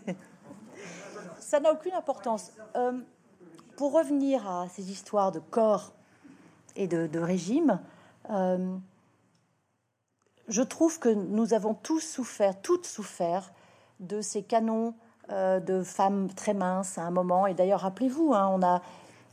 [1.38, 2.52] ça n'a aucune importance.
[2.76, 2.92] Euh,
[3.76, 5.92] pour revenir à ces histoires de corps
[6.76, 7.80] et de, de régime,
[8.30, 8.76] euh,
[10.48, 13.52] je trouve que nous avons tous souffert, toutes souffert
[14.00, 14.94] de ces canons
[15.30, 17.46] euh, de femmes très minces à un moment.
[17.46, 18.82] Et d'ailleurs, rappelez-vous, hein, on, a,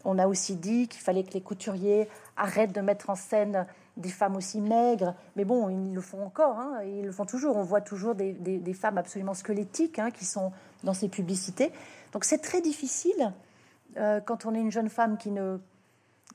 [0.05, 3.65] on a aussi dit qu'il fallait que les couturiers arrêtent de mettre en scène
[3.97, 5.15] des femmes aussi maigres.
[5.35, 7.57] Mais bon, ils le font encore, hein, ils le font toujours.
[7.57, 10.51] On voit toujours des, femmes absolument squelettiques hein, qui sont
[10.83, 11.71] dans ces publicités.
[12.13, 13.33] Donc c'est très difficile
[13.97, 15.57] euh, quand on est une jeune femme qui ne,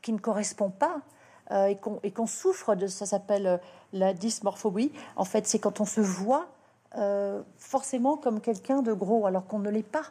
[0.02, 1.02] qui ne correspond pas
[1.50, 3.56] euh, et qu'on souffre de ça s'appelle euh,
[3.92, 4.92] la dysmorphobie.
[5.16, 6.48] En fait, c'est quand on se voit
[6.96, 10.04] euh, forcément comme quelqu'un de gros alors qu'on ne l'est pas.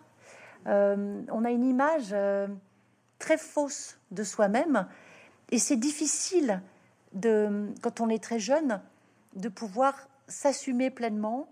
[0.68, 2.16] On a une image
[3.18, 4.86] très fausse de soi-même
[5.50, 6.62] et c'est difficile
[7.14, 8.80] de quand on est très jeune
[9.36, 11.48] de pouvoir s'assumer pleinement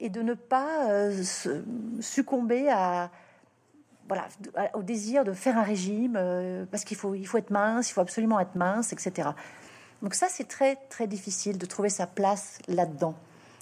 [0.00, 1.10] et de ne pas
[2.02, 3.10] succomber à
[4.08, 4.28] voilà,
[4.74, 7.92] au désir de faire un régime, euh, parce qu'il faut, il faut être mince, il
[7.92, 9.30] faut absolument être mince, etc.
[10.02, 13.14] Donc ça, c'est très, très difficile de trouver sa place là-dedans,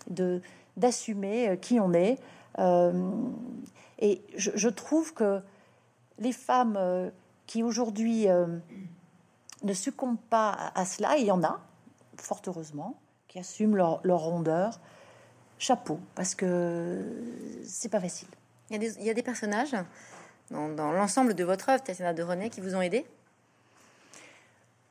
[0.08, 0.40] de
[0.76, 2.18] d'assumer euh, qui on est.
[2.58, 3.10] Euh,
[4.00, 5.40] et je, trouve que
[6.18, 6.78] les femmes
[7.46, 8.26] qui aujourd'hui
[9.62, 11.60] ne succombent pas à, cela, il y en a,
[12.16, 12.96] fort heureusement,
[13.28, 14.80] qui assument leur, leur rondeur,
[15.58, 17.02] chapeau, parce que
[17.64, 18.28] c'est pas facile.
[18.70, 19.76] Il y a des, il y a des personnages
[20.50, 23.06] dans, dans l'ensemble de votre œuvre, Tatiana de René, qui vous ont aidé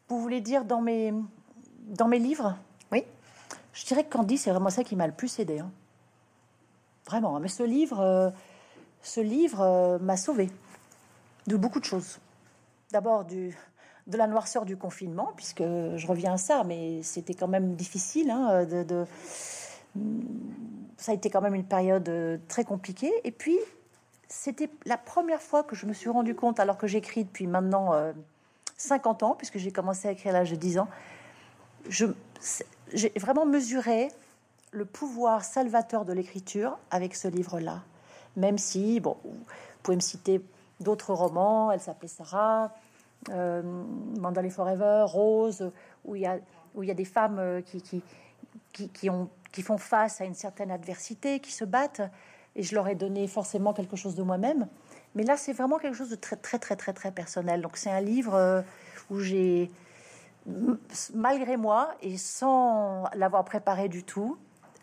[0.09, 1.13] Vous voulez dire dans mes,
[1.87, 2.57] dans mes livres
[2.91, 3.03] Oui.
[3.73, 5.59] Je dirais que Candy, c'est vraiment ça qui m'a le plus aidé.
[5.59, 5.71] hein.
[7.05, 7.39] Vraiment.
[7.39, 8.29] Mais ce livre, euh,
[9.01, 10.49] ce livre euh, m'a sauvé
[11.47, 12.19] de beaucoup de choses.
[12.91, 13.57] D'abord du,
[14.07, 18.29] de la noirceur du confinement, puisque je reviens à ça, mais c'était quand même difficile.
[18.31, 19.05] hein, de, de-
[20.97, 23.11] ça a été quand même une période euh, très compliquée.
[23.25, 23.57] Et puis,
[24.27, 27.93] c'était la première fois que je me suis rendu compte, alors que j'écris depuis maintenant
[27.93, 28.13] euh,
[28.77, 30.87] 50 ans, puisque j'ai commencé à écrire à l'âge de 10 ans,
[31.89, 34.09] j'ai vraiment mesuré
[34.71, 37.81] le pouvoir salvateur de l'écriture avec ce livre-là.
[38.35, 39.45] Même si, bon, vous
[39.83, 40.41] pouvez me citer
[40.79, 42.73] d'autres romans, elle s'appelait Sarah,
[43.29, 43.61] euh,
[44.19, 45.71] Mandalay Forever, Rose,
[46.05, 46.37] où il y a,
[46.75, 47.81] où il y a des femmes euh, qui,
[48.71, 52.01] qui, qui ont, qui font face à une certaine adversité, qui se battent,
[52.55, 54.67] et je leur ai donné forcément quelque chose de moi-même.
[55.15, 57.61] Mais là, c'est vraiment quelque chose de très, très, très, très, très personnel.
[57.61, 58.61] Donc, c'est un livre euh,
[59.09, 59.69] où j'ai,
[61.13, 64.37] malgré moi et sans l'avoir préparé du tout,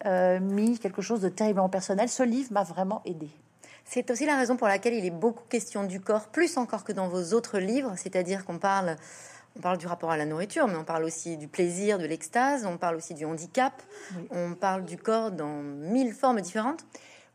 [0.07, 2.09] euh, mis quelque chose de terriblement personnel.
[2.09, 3.29] Ce livre m'a vraiment aidé.
[3.85, 6.93] C'est aussi la raison pour laquelle il est beaucoup question du corps, plus encore que
[6.93, 8.97] dans vos autres livres, c'est-à-dire qu'on parle,
[9.57, 12.64] on parle du rapport à la nourriture, mais on parle aussi du plaisir, de l'extase,
[12.66, 13.73] on parle aussi du handicap,
[14.16, 14.29] Oui.
[14.31, 16.85] on parle du corps dans mille formes différentes.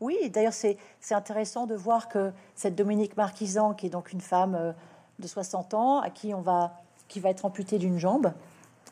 [0.02, 0.78] Oui, d'ailleurs, c'est
[1.12, 4.74] intéressant de voir que cette Dominique Marquisan, qui est donc une femme euh,
[5.20, 6.74] de 60 ans, à qui on va,
[7.08, 8.34] qui va être amputée d'une jambe,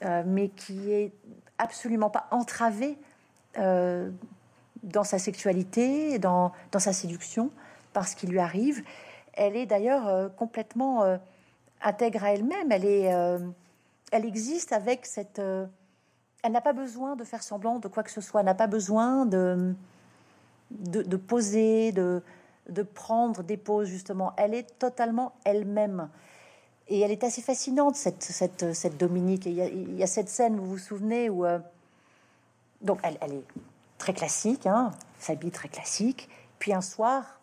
[0.04, 1.12] euh, mais qui est
[1.58, 2.98] absolument pas entravée
[3.58, 4.10] euh,
[4.82, 7.50] dans sa sexualité, dans, dans sa séduction,
[7.92, 8.84] par ce qui lui arrive.
[9.34, 11.18] Elle est d'ailleurs complètement
[11.82, 12.72] intègre à elle-même.
[12.72, 13.04] Elle est,
[14.12, 15.40] elle existe avec cette.
[15.40, 18.42] elle n'a pas besoin de faire semblant de quoi que ce soit.
[18.42, 19.74] Elle n'a pas besoin de
[20.80, 22.22] de, poser, de,
[22.70, 24.34] de prendre des pauses, justement.
[24.38, 26.10] Elle est totalement elle-même.
[26.90, 29.46] Et elle est assez fascinante, cette, cette, cette Dominique.
[29.46, 31.46] Il, y a, il y a cette scène, vous vous souvenez, où.
[31.46, 31.60] euh,
[32.82, 33.46] donc, elle, elle est
[33.98, 36.28] très classique, hein, s'habille très classique.
[36.60, 37.40] Puis un soir,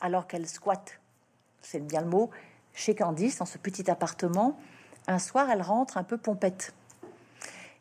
[0.00, 0.98] alors qu'elle squatte,
[1.60, 2.30] c'est bien le mot,
[2.72, 4.58] chez Candice, dans ce petit appartement,
[5.06, 6.72] un soir, elle rentre un peu pompette.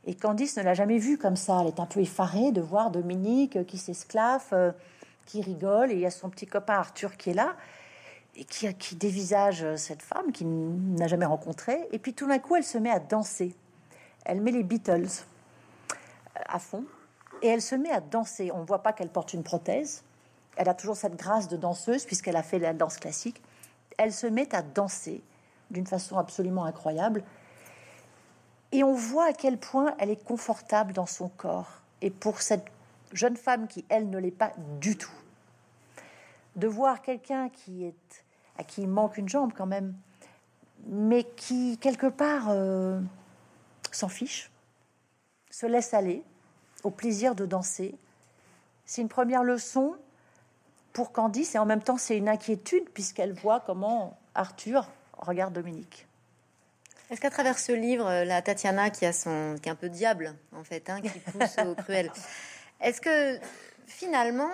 [0.07, 1.59] Et Candice ne l'a jamais vue comme ça.
[1.61, 4.71] Elle est un peu effarée de voir Dominique qui s'esclaffe, euh,
[5.25, 5.91] qui rigole.
[5.91, 7.55] Et il y a son petit copain Arthur qui est là
[8.37, 10.47] et qui, qui dévisage cette femme qu'il
[10.95, 11.89] n'a jamais rencontrée.
[11.91, 13.53] Et puis tout d'un coup, elle se met à danser.
[14.23, 15.95] Elle met les Beatles euh,
[16.47, 16.85] à fond
[17.41, 18.49] et elle se met à danser.
[18.53, 20.03] On ne voit pas qu'elle porte une prothèse.
[20.55, 23.41] Elle a toujours cette grâce de danseuse puisqu'elle a fait la danse classique.
[23.97, 25.21] Elle se met à danser
[25.69, 27.23] d'une façon absolument incroyable.
[28.71, 31.81] Et on voit à quel point elle est confortable dans son corps.
[32.01, 32.65] Et pour cette
[33.13, 35.11] jeune femme qui, elle, ne l'est pas du tout,
[36.55, 38.23] de voir quelqu'un qui est
[38.57, 39.95] à qui il manque une jambe quand même,
[40.87, 42.99] mais qui quelque part euh,
[43.91, 44.51] s'en fiche,
[45.49, 46.23] se laisse aller
[46.83, 47.95] au plaisir de danser.
[48.85, 49.95] C'est une première leçon
[50.93, 54.87] pour Candice et en même temps c'est une inquiétude puisqu'elle voit comment Arthur
[55.17, 56.06] regarde Dominique.
[57.09, 60.35] Est-ce qu'à travers ce livre, la Tatiana qui a son, qui est un peu diable
[60.53, 62.11] en fait, hein, qui pousse au cruel,
[62.81, 63.39] est-ce que
[63.85, 64.49] finalement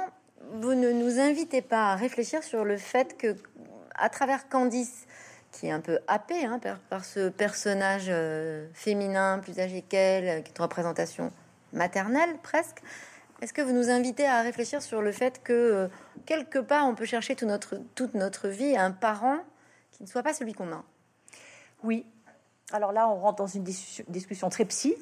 [0.51, 3.35] vous ne nous invitez pas à réfléchir sur le fait que
[3.95, 5.05] à travers Candice,
[5.51, 10.51] qui est un peu happée hein, par, ce personnage euh, féminin plus âgé qu'elle, qui
[10.51, 11.31] est une représentation
[11.71, 12.81] maternelle presque,
[13.41, 15.87] est-ce que vous nous invitez à réfléchir sur le fait que, euh,
[16.25, 19.39] quelque part, on peut chercher toute notre, toute notre vie un parent
[19.91, 20.83] qui ne soit pas celui qu'on a?
[21.83, 22.05] Oui.
[22.73, 24.95] Alors là, on rentre dans une discussion très psy,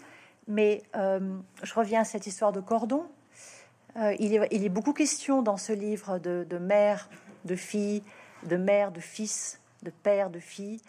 [0.47, 3.05] mais euh, je reviens à cette histoire de cordon.
[3.97, 7.09] Euh, il, est, il, est, beaucoup question dans ce livre de, mère,
[7.45, 8.03] de fille,
[8.43, 10.79] de mère, de fils, de père, de fille.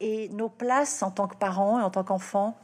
[0.00, 2.56] Et nos places en tant que parents et en tant qu'enfants,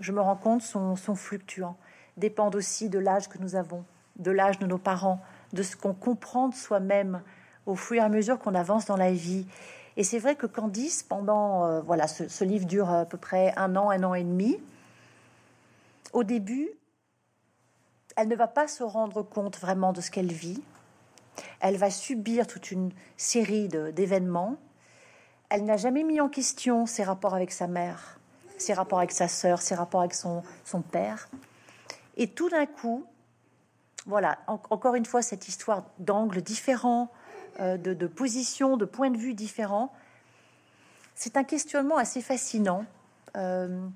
[0.00, 1.76] je me rends compte, sont, sont fluctuants
[2.16, 3.84] dépendent aussi de l'âge que nous avons,
[4.16, 5.20] de l'âge de nos parents,
[5.52, 7.22] de ce qu'on comprend de soi-même
[7.66, 9.46] au fur et à mesure qu'on avance dans la vie.
[9.96, 13.76] Et c'est vrai que Candice, pendant euh, voilà, ce, livre dure à peu près un
[13.76, 14.58] an, un an et demi.
[16.12, 16.70] Au début,
[18.16, 20.62] elle ne va pas se rendre compte vraiment de ce qu'elle vit.
[21.60, 24.56] Elle va subir toute une série d'événements.
[25.48, 28.18] Elle n'a jamais mis en question ses rapports avec sa mère,
[28.58, 31.28] ses rapports avec sa sœur, ses rapports avec son, son père.
[32.16, 33.04] Et tout d'un coup,
[34.06, 37.23] voilà, encore une fois, cette histoire d'angles différents, euh,
[37.58, 39.92] de, de positions, de points de vue différents,
[41.14, 42.84] c'est un questionnement assez fascinant.
[43.36, 43.86] Euh,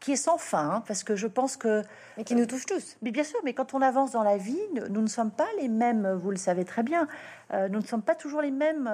[0.00, 1.82] qui est sans fin, hein, parce que je pense que...
[2.16, 2.96] Mais qui nous touche tous.
[3.02, 5.68] Mais bien sûr, mais quand on avance dans la vie, nous ne sommes pas les
[5.68, 7.08] mêmes, vous le savez très bien,
[7.52, 8.88] euh, nous ne sommes pas toujours les mêmes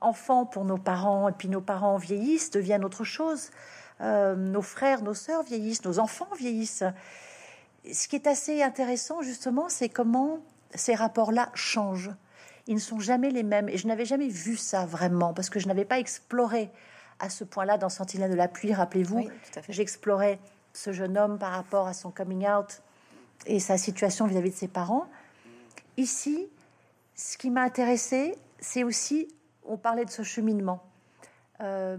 [0.00, 3.50] enfants pour nos parents, et puis nos parents vieillissent, deviennent autre chose.
[4.00, 6.84] Euh, nos frères, nos sœurs vieillissent, nos enfants vieillissent.
[7.90, 10.40] Ce qui est assez intéressant, justement, c'est comment
[10.74, 12.10] ces rapports-là changent.
[12.70, 13.68] Ils ne sont jamais les mêmes.
[13.68, 16.70] Et je n'avais jamais vu ça vraiment, parce que je n'avais pas exploré
[17.18, 19.28] à ce point-là dans Sentinelle de la pluie, rappelez-vous.
[19.68, 20.38] J'explorais
[20.72, 22.80] ce jeune homme par rapport à son coming out
[23.46, 25.08] et sa situation vis-à-vis de ses parents.
[25.96, 26.48] Ici,
[27.16, 29.26] ce qui m'a intéressé, c'est aussi,
[29.64, 30.80] on parlait de ce cheminement.
[31.60, 31.98] Euh,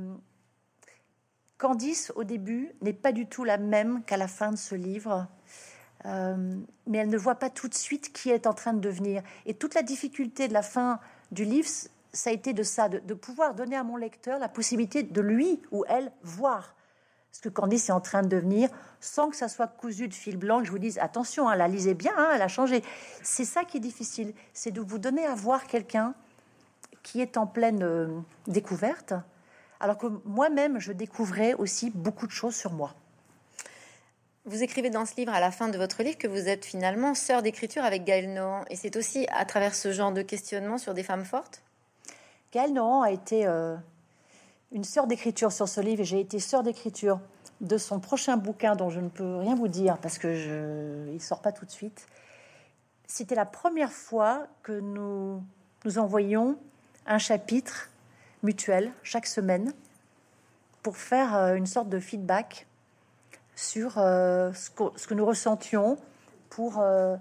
[1.57, 5.27] Candice, au début, n'est pas du tout la même qu'à la fin de ce livre.
[6.05, 6.55] Euh,
[6.87, 9.21] mais elle ne voit pas tout de suite qui est en train de devenir.
[9.45, 10.99] Et toute la difficulté de la fin
[11.31, 11.69] du livre,
[12.13, 15.61] ça a été de ça, de, pouvoir donner à mon lecteur la possibilité de lui
[15.71, 16.75] ou elle voir
[17.31, 20.35] ce que Candice est en train de devenir, sans que ça soit cousu de fil
[20.35, 22.83] blanc, je vous dise attention, hein, la lisez bien, hein, elle a changé.
[23.23, 26.13] C'est ça qui est difficile, c'est de vous donner à voir quelqu'un
[27.03, 29.13] qui est en pleine euh, découverte,
[29.79, 32.93] alors que moi-même, je découvrais aussi beaucoup de choses sur moi.
[34.45, 37.13] Vous écrivez dans ce livre, à la fin de votre livre, que vous êtes finalement
[37.13, 38.65] sœur d'écriture avec Gaëlle Nohan.
[38.71, 41.61] Et c'est aussi à travers ce genre de questionnement sur des femmes fortes?
[42.51, 43.75] Gaëlle Nohan a été euh,
[44.71, 47.19] une sœur d'écriture sur ce livre et j'ai été sœur d'écriture
[47.61, 51.21] de son prochain bouquin dont je ne peux rien vous dire parce que je, il
[51.21, 52.07] sort pas tout de suite.
[53.05, 55.43] C'était la première fois que nous
[55.85, 56.57] nous envoyions
[57.05, 57.91] un chapitre
[58.41, 59.71] mutuelle chaque semaine
[60.81, 62.65] pour faire euh, une sorte de feedback
[63.55, 65.97] sur euh, ce que, nous ressentions
[66.49, 67.15] pour euh,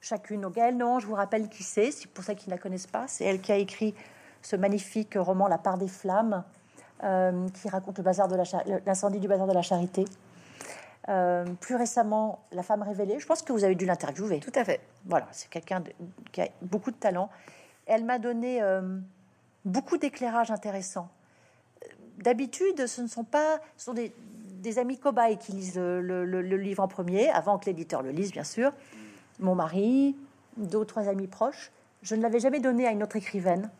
[0.00, 0.42] chacune.
[0.42, 2.86] Donc Gaëlle non, je vous rappelle qui c'est, c'est pour ça qu'ils ne la connaissent
[2.86, 3.06] pas.
[3.08, 3.94] C'est elle qui a écrit
[4.42, 6.44] ce magnifique roman La part des flammes,
[7.00, 8.36] qui raconte le bazar de
[8.86, 10.04] l'incendie du bazar de la charité.
[11.60, 13.18] plus récemment, La femme révélée.
[13.18, 14.38] Je pense que vous avez dû l'interviewer.
[14.40, 14.80] Tout à fait.
[15.04, 15.82] Voilà, c'est quelqu'un
[16.32, 17.28] qui a beaucoup de talent.
[17.86, 18.62] Elle m'a donné
[19.66, 21.08] beaucoup d'éclairages intéressants.
[22.18, 24.14] D'habitude, ce ne sont pas, ce sont des,
[24.78, 28.72] amis cobayes qui lisent le, livre en premier, avant que l'éditeur le lise, bien sûr.
[29.38, 30.16] Mon mari,
[30.56, 31.70] deux ou trois amis proches.
[32.02, 33.70] Je ne l'avais jamais donné à une autre écrivaine.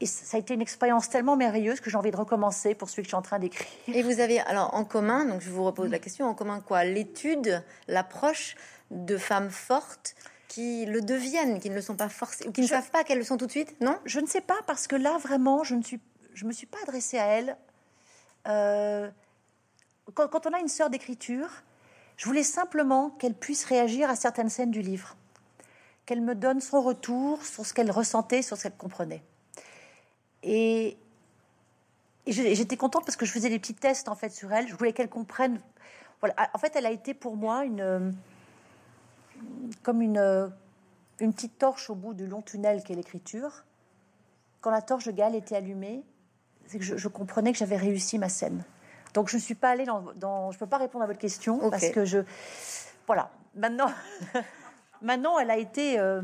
[0.00, 3.02] Et ça a été une expérience tellement merveilleuse que j'ai envie de recommencer pour celui
[3.02, 3.68] que je suis en train d'écrire.
[3.88, 6.84] Et vous avez alors en commun, donc je vous repose la question, en commun quoi?
[6.84, 8.56] L'étude, l'approche
[8.90, 10.14] de femmes fortes
[10.48, 13.18] qui le deviennent, qui ne le sont pas forcément, ou qui ne savent pas qu'elles
[13.18, 13.96] le sont tout de suite, non?
[14.04, 16.00] Je ne sais pas parce que là vraiment, je ne suis,
[16.34, 17.56] je me suis pas adressée à elle.
[18.46, 19.10] Euh,
[20.12, 21.48] quand, on a une sœur d'écriture,
[22.16, 25.16] je voulais simplement qu'elle puisse réagir à certaines scènes du livre,
[26.06, 29.22] qu'elle me donne son retour sur ce qu'elle ressentait, sur ce qu'elle comprenait.
[30.42, 30.98] Et,
[32.26, 34.68] j'étais contente parce que je faisais des petits tests en fait sur elle.
[34.68, 35.60] Je voulais qu'elle comprenne.
[36.20, 36.34] Voilà.
[36.52, 37.64] En fait, elle a été pour moi
[39.82, 40.52] comme une,
[41.18, 43.64] petite torche au bout du long tunnel qu'est l'écriture.
[44.60, 46.02] Quand la torche de Galles était allumée,
[46.66, 48.64] c'est que je, comprenais que j'avais réussi ma scène.
[49.14, 51.70] Donc je ne suis pas allée dans, dans je peux pas répondre à votre question
[51.70, 52.18] parce que je
[53.06, 53.90] voilà maintenant
[55.02, 56.20] maintenant elle a été euh,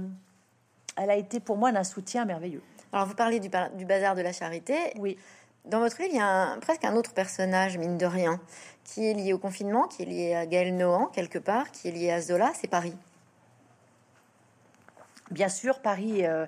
[0.96, 2.62] elle a été pour moi d'un soutien merveilleux.
[2.92, 4.76] Alors, vous parlez du, du bazar de la charité.
[4.98, 5.16] Oui.
[5.64, 8.40] Dans votre livre, il y a presque un autre personnage, mine de rien,
[8.84, 11.92] qui est lié au confinement, qui est lié à Gaël Nohan, quelque part, qui est
[11.92, 12.96] lié à Zola, c'est Paris.
[15.30, 16.46] Bien sûr, Paris, euh,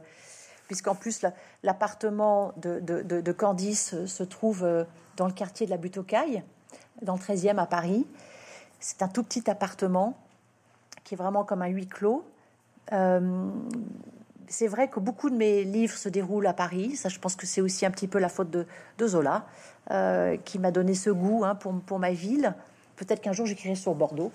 [0.67, 1.25] puisqu'en plus
[1.63, 4.85] l'appartement de, Candice se trouve euh,
[5.23, 6.43] dans le quartier de la Butte aux Cailles,
[7.01, 8.09] dans le 13e à Paris.
[8.81, 10.19] C'est un tout petit appartement
[11.05, 12.25] qui est vraiment comme un huis clos.
[12.93, 13.49] Euh,
[14.49, 16.97] c'est vrai que beaucoup de mes livres se déroulent à Paris.
[16.97, 18.67] Ça, je pense que c'est aussi un petit peu la faute de,
[19.07, 19.47] Zola,
[20.45, 22.53] qui m'a donné ce goût hein, pour, pour ma ville.
[22.97, 24.33] Peut-être qu'un jour j'écrirai sur Bordeaux.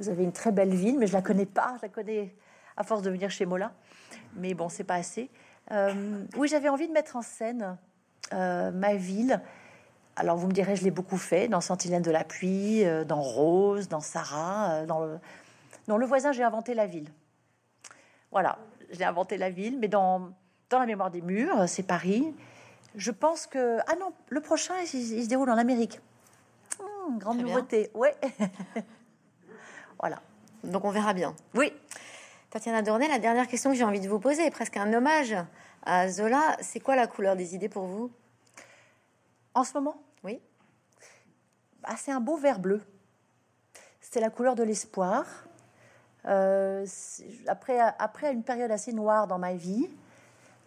[0.00, 1.74] Vous avez une très belle ville, mais je la connais pas.
[1.76, 2.34] Je la connais
[2.78, 3.72] à force de venir chez Mola.
[4.36, 5.28] Mais bon, c'est pas assez.
[5.72, 7.76] Euh, oui, j'avais envie de mettre en scène
[8.32, 9.42] euh, ma ville.
[10.16, 13.22] Alors vous me direz, je l'ai beaucoup fait dans Sentinelle de la pluie, euh, dans
[13.22, 15.18] Rose, dans Sarah, dans le...
[15.86, 17.08] dans le voisin, j'ai inventé la ville.
[18.30, 18.58] Voilà,
[18.90, 20.30] j'ai inventé la ville, mais dans,
[20.70, 22.34] dans la mémoire des murs, c'est Paris.
[22.94, 26.00] Je pense que ah non, le prochain, il, se déroule en Amérique.
[26.80, 28.14] Hum, grande nouveauté, ouais.
[29.98, 30.20] voilà.
[30.64, 31.34] Donc on verra bien.
[31.54, 31.72] Oui.
[32.50, 35.34] Tatiana Dornet, la dernière question que j'ai envie de vous poser est presque un hommage
[35.84, 36.56] à Zola.
[36.60, 38.10] C'est quoi la couleur des idées pour vous?
[39.54, 40.40] En ce moment Oui.
[41.84, 42.80] Ah, c'est un beau vert bleu.
[44.00, 45.24] C'est la couleur de l'espoir.
[46.26, 46.86] Euh,
[47.48, 49.88] après, après une période assez noire dans ma vie,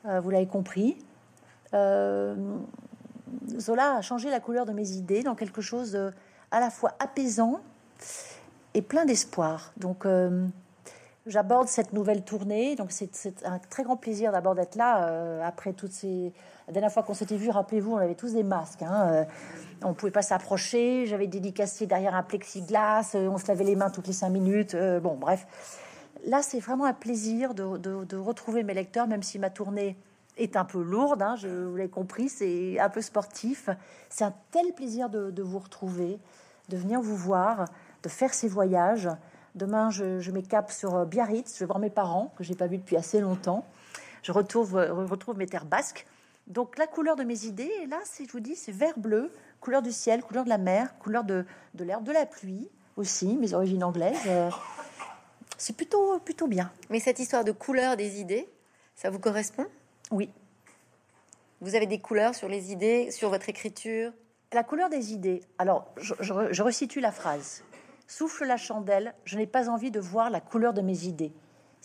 [0.06, 0.98] euh, vous l'avez compris,
[1.74, 2.58] euh,
[3.58, 5.98] Zola a changé la couleur de mes idées dans quelque chose
[6.52, 7.62] à la fois apaisant
[8.74, 9.72] et plein d'espoir.
[9.78, 10.06] Donc,
[11.26, 12.76] j'aborde cette nouvelle tournée.
[12.76, 16.34] Donc c'est un très grand plaisir d'abord d'être là après toutes ces.
[16.68, 18.82] La dernière fois qu'on s'était vu, rappelez-vous, on avait tous des masques.
[18.82, 19.24] Hein, euh,
[19.84, 21.06] on pouvait pas s'approcher.
[21.06, 23.12] J'avais dédicacé derrière un plexiglas.
[23.16, 24.76] Euh, on se lavait les mains toutes les cinq minutes.
[24.76, 25.46] bon, bref.
[26.26, 29.96] Là, c'est vraiment un plaisir de, retrouver mes lecteurs, même si ma tournée
[30.38, 31.22] est un peu lourde.
[31.22, 33.70] Hein, je vous l'ai compris, c'est un peu sportif.
[34.10, 36.20] C'est un tel plaisir de, vous retrouver,
[36.70, 37.66] de venir vous voir,
[38.02, 39.08] de faire ces voyages.
[39.54, 41.54] Demain, je, je m'écape sur euh, Biarritz.
[41.54, 43.64] Je vais voir mes parents, que j'ai pas vu depuis assez longtemps.
[44.24, 46.06] Je euh, retrouve mes terres basques.
[46.48, 49.92] Donc, la couleur de mes idées, là, je vous dis, c'est vert bleu, couleur du
[49.92, 53.84] ciel, couleur de la mer, couleur de, de l'herbe, de la pluie aussi, mes origines
[53.84, 54.18] anglaises.
[54.28, 54.50] Euh,
[55.58, 56.72] c'est plutôt, plutôt bien.
[56.90, 58.48] Mais cette histoire de couleur des idées,
[58.96, 59.66] ça vous correspond?
[60.12, 60.30] Oui.
[61.62, 64.12] Vous avez des couleurs sur les idées, sur votre écriture?
[64.54, 65.42] La couleur des idées.
[65.58, 67.64] Alors, je, je, je resitue la phrase.
[68.08, 71.34] Souffle la chandelle, je n'ai pas envie de voir la couleur de mes idées.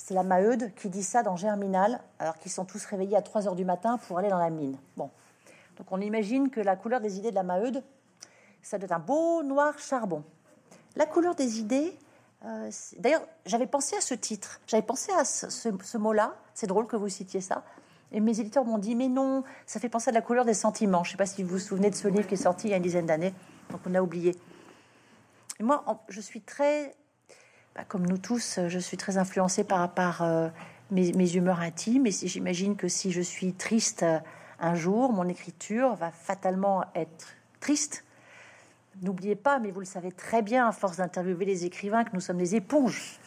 [0.02, 3.46] C'est la Maheude qui dit ça dans Germinal, alors qu'ils sont tous réveillés à 3
[3.46, 4.78] heures du matin pour aller dans la mine.
[4.96, 5.10] Bon.
[5.76, 7.84] Donc on imagine que la couleur des idées de la Maheude,
[8.62, 10.24] ça doit être un beau noir charbon.
[10.96, 11.98] La couleur des idées,
[12.46, 16.96] euh, d'ailleurs, j'avais pensé à ce titre, j'avais pensé à ce, mot-là, c'est drôle que
[16.96, 17.62] vous citiez ça,
[18.10, 21.04] et mes éditeurs m'ont dit, mais non, ça fait penser à la couleur des sentiments.
[21.04, 22.70] Je ne sais pas si vous vous souvenez de ce livre qui est sorti il
[22.70, 23.34] y a une dizaine d'années,
[23.70, 24.34] donc on a oublié
[25.62, 26.94] moi, je suis très,
[27.74, 30.48] bah, comme nous tous, je suis très influencée par, euh,
[30.90, 32.06] mes, humeurs intimes.
[32.06, 34.18] Et j'imagine que si je suis triste euh,
[34.58, 37.28] un jour, mon écriture va fatalement être
[37.60, 38.04] triste.
[39.02, 42.20] N'oubliez pas, mais vous le savez très bien, à force d'interviewer les écrivains, que nous
[42.20, 43.20] sommes des éponges.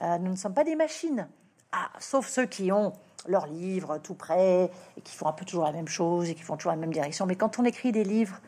[0.00, 1.26] Euh, nous ne sommes pas des machines.
[1.72, 2.92] Ah, sauf ceux qui ont
[3.26, 6.42] leurs livres tout près et qui font un peu toujours la même chose et qui
[6.42, 7.26] font toujours la même direction.
[7.26, 8.40] Mais quand on écrit des livres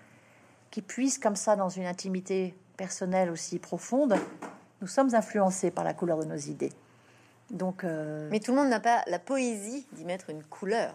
[0.71, 4.15] qui puissent comme ça dans une intimité personnelle aussi profonde,
[4.81, 6.73] nous sommes influencés par la couleur de nos idées.
[7.51, 10.95] Donc, euh, Mais tout le monde n'a pas la poésie d'y mettre une couleur.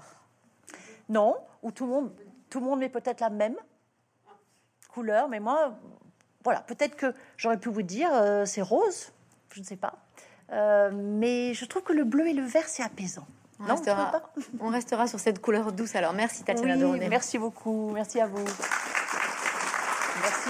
[1.10, 2.12] Non, ou tout le monde,
[2.50, 3.56] tout le monde met peut-être la même
[4.94, 5.76] couleur, mais moi,
[6.44, 9.12] voilà, peut-être que j'aurais pu vous dire euh, c'est rose,
[9.52, 9.96] je ne sais pas.
[10.52, 13.26] Euh, mais je trouve que le bleu et le vert, c'est apaisant.
[13.60, 14.12] On, non, restera,
[14.60, 15.96] on restera sur cette couleur douce.
[15.96, 17.92] Alors, merci Tatiana oui, Merci beaucoup.
[17.94, 18.46] Merci à vous.
[20.22, 20.50] Merci.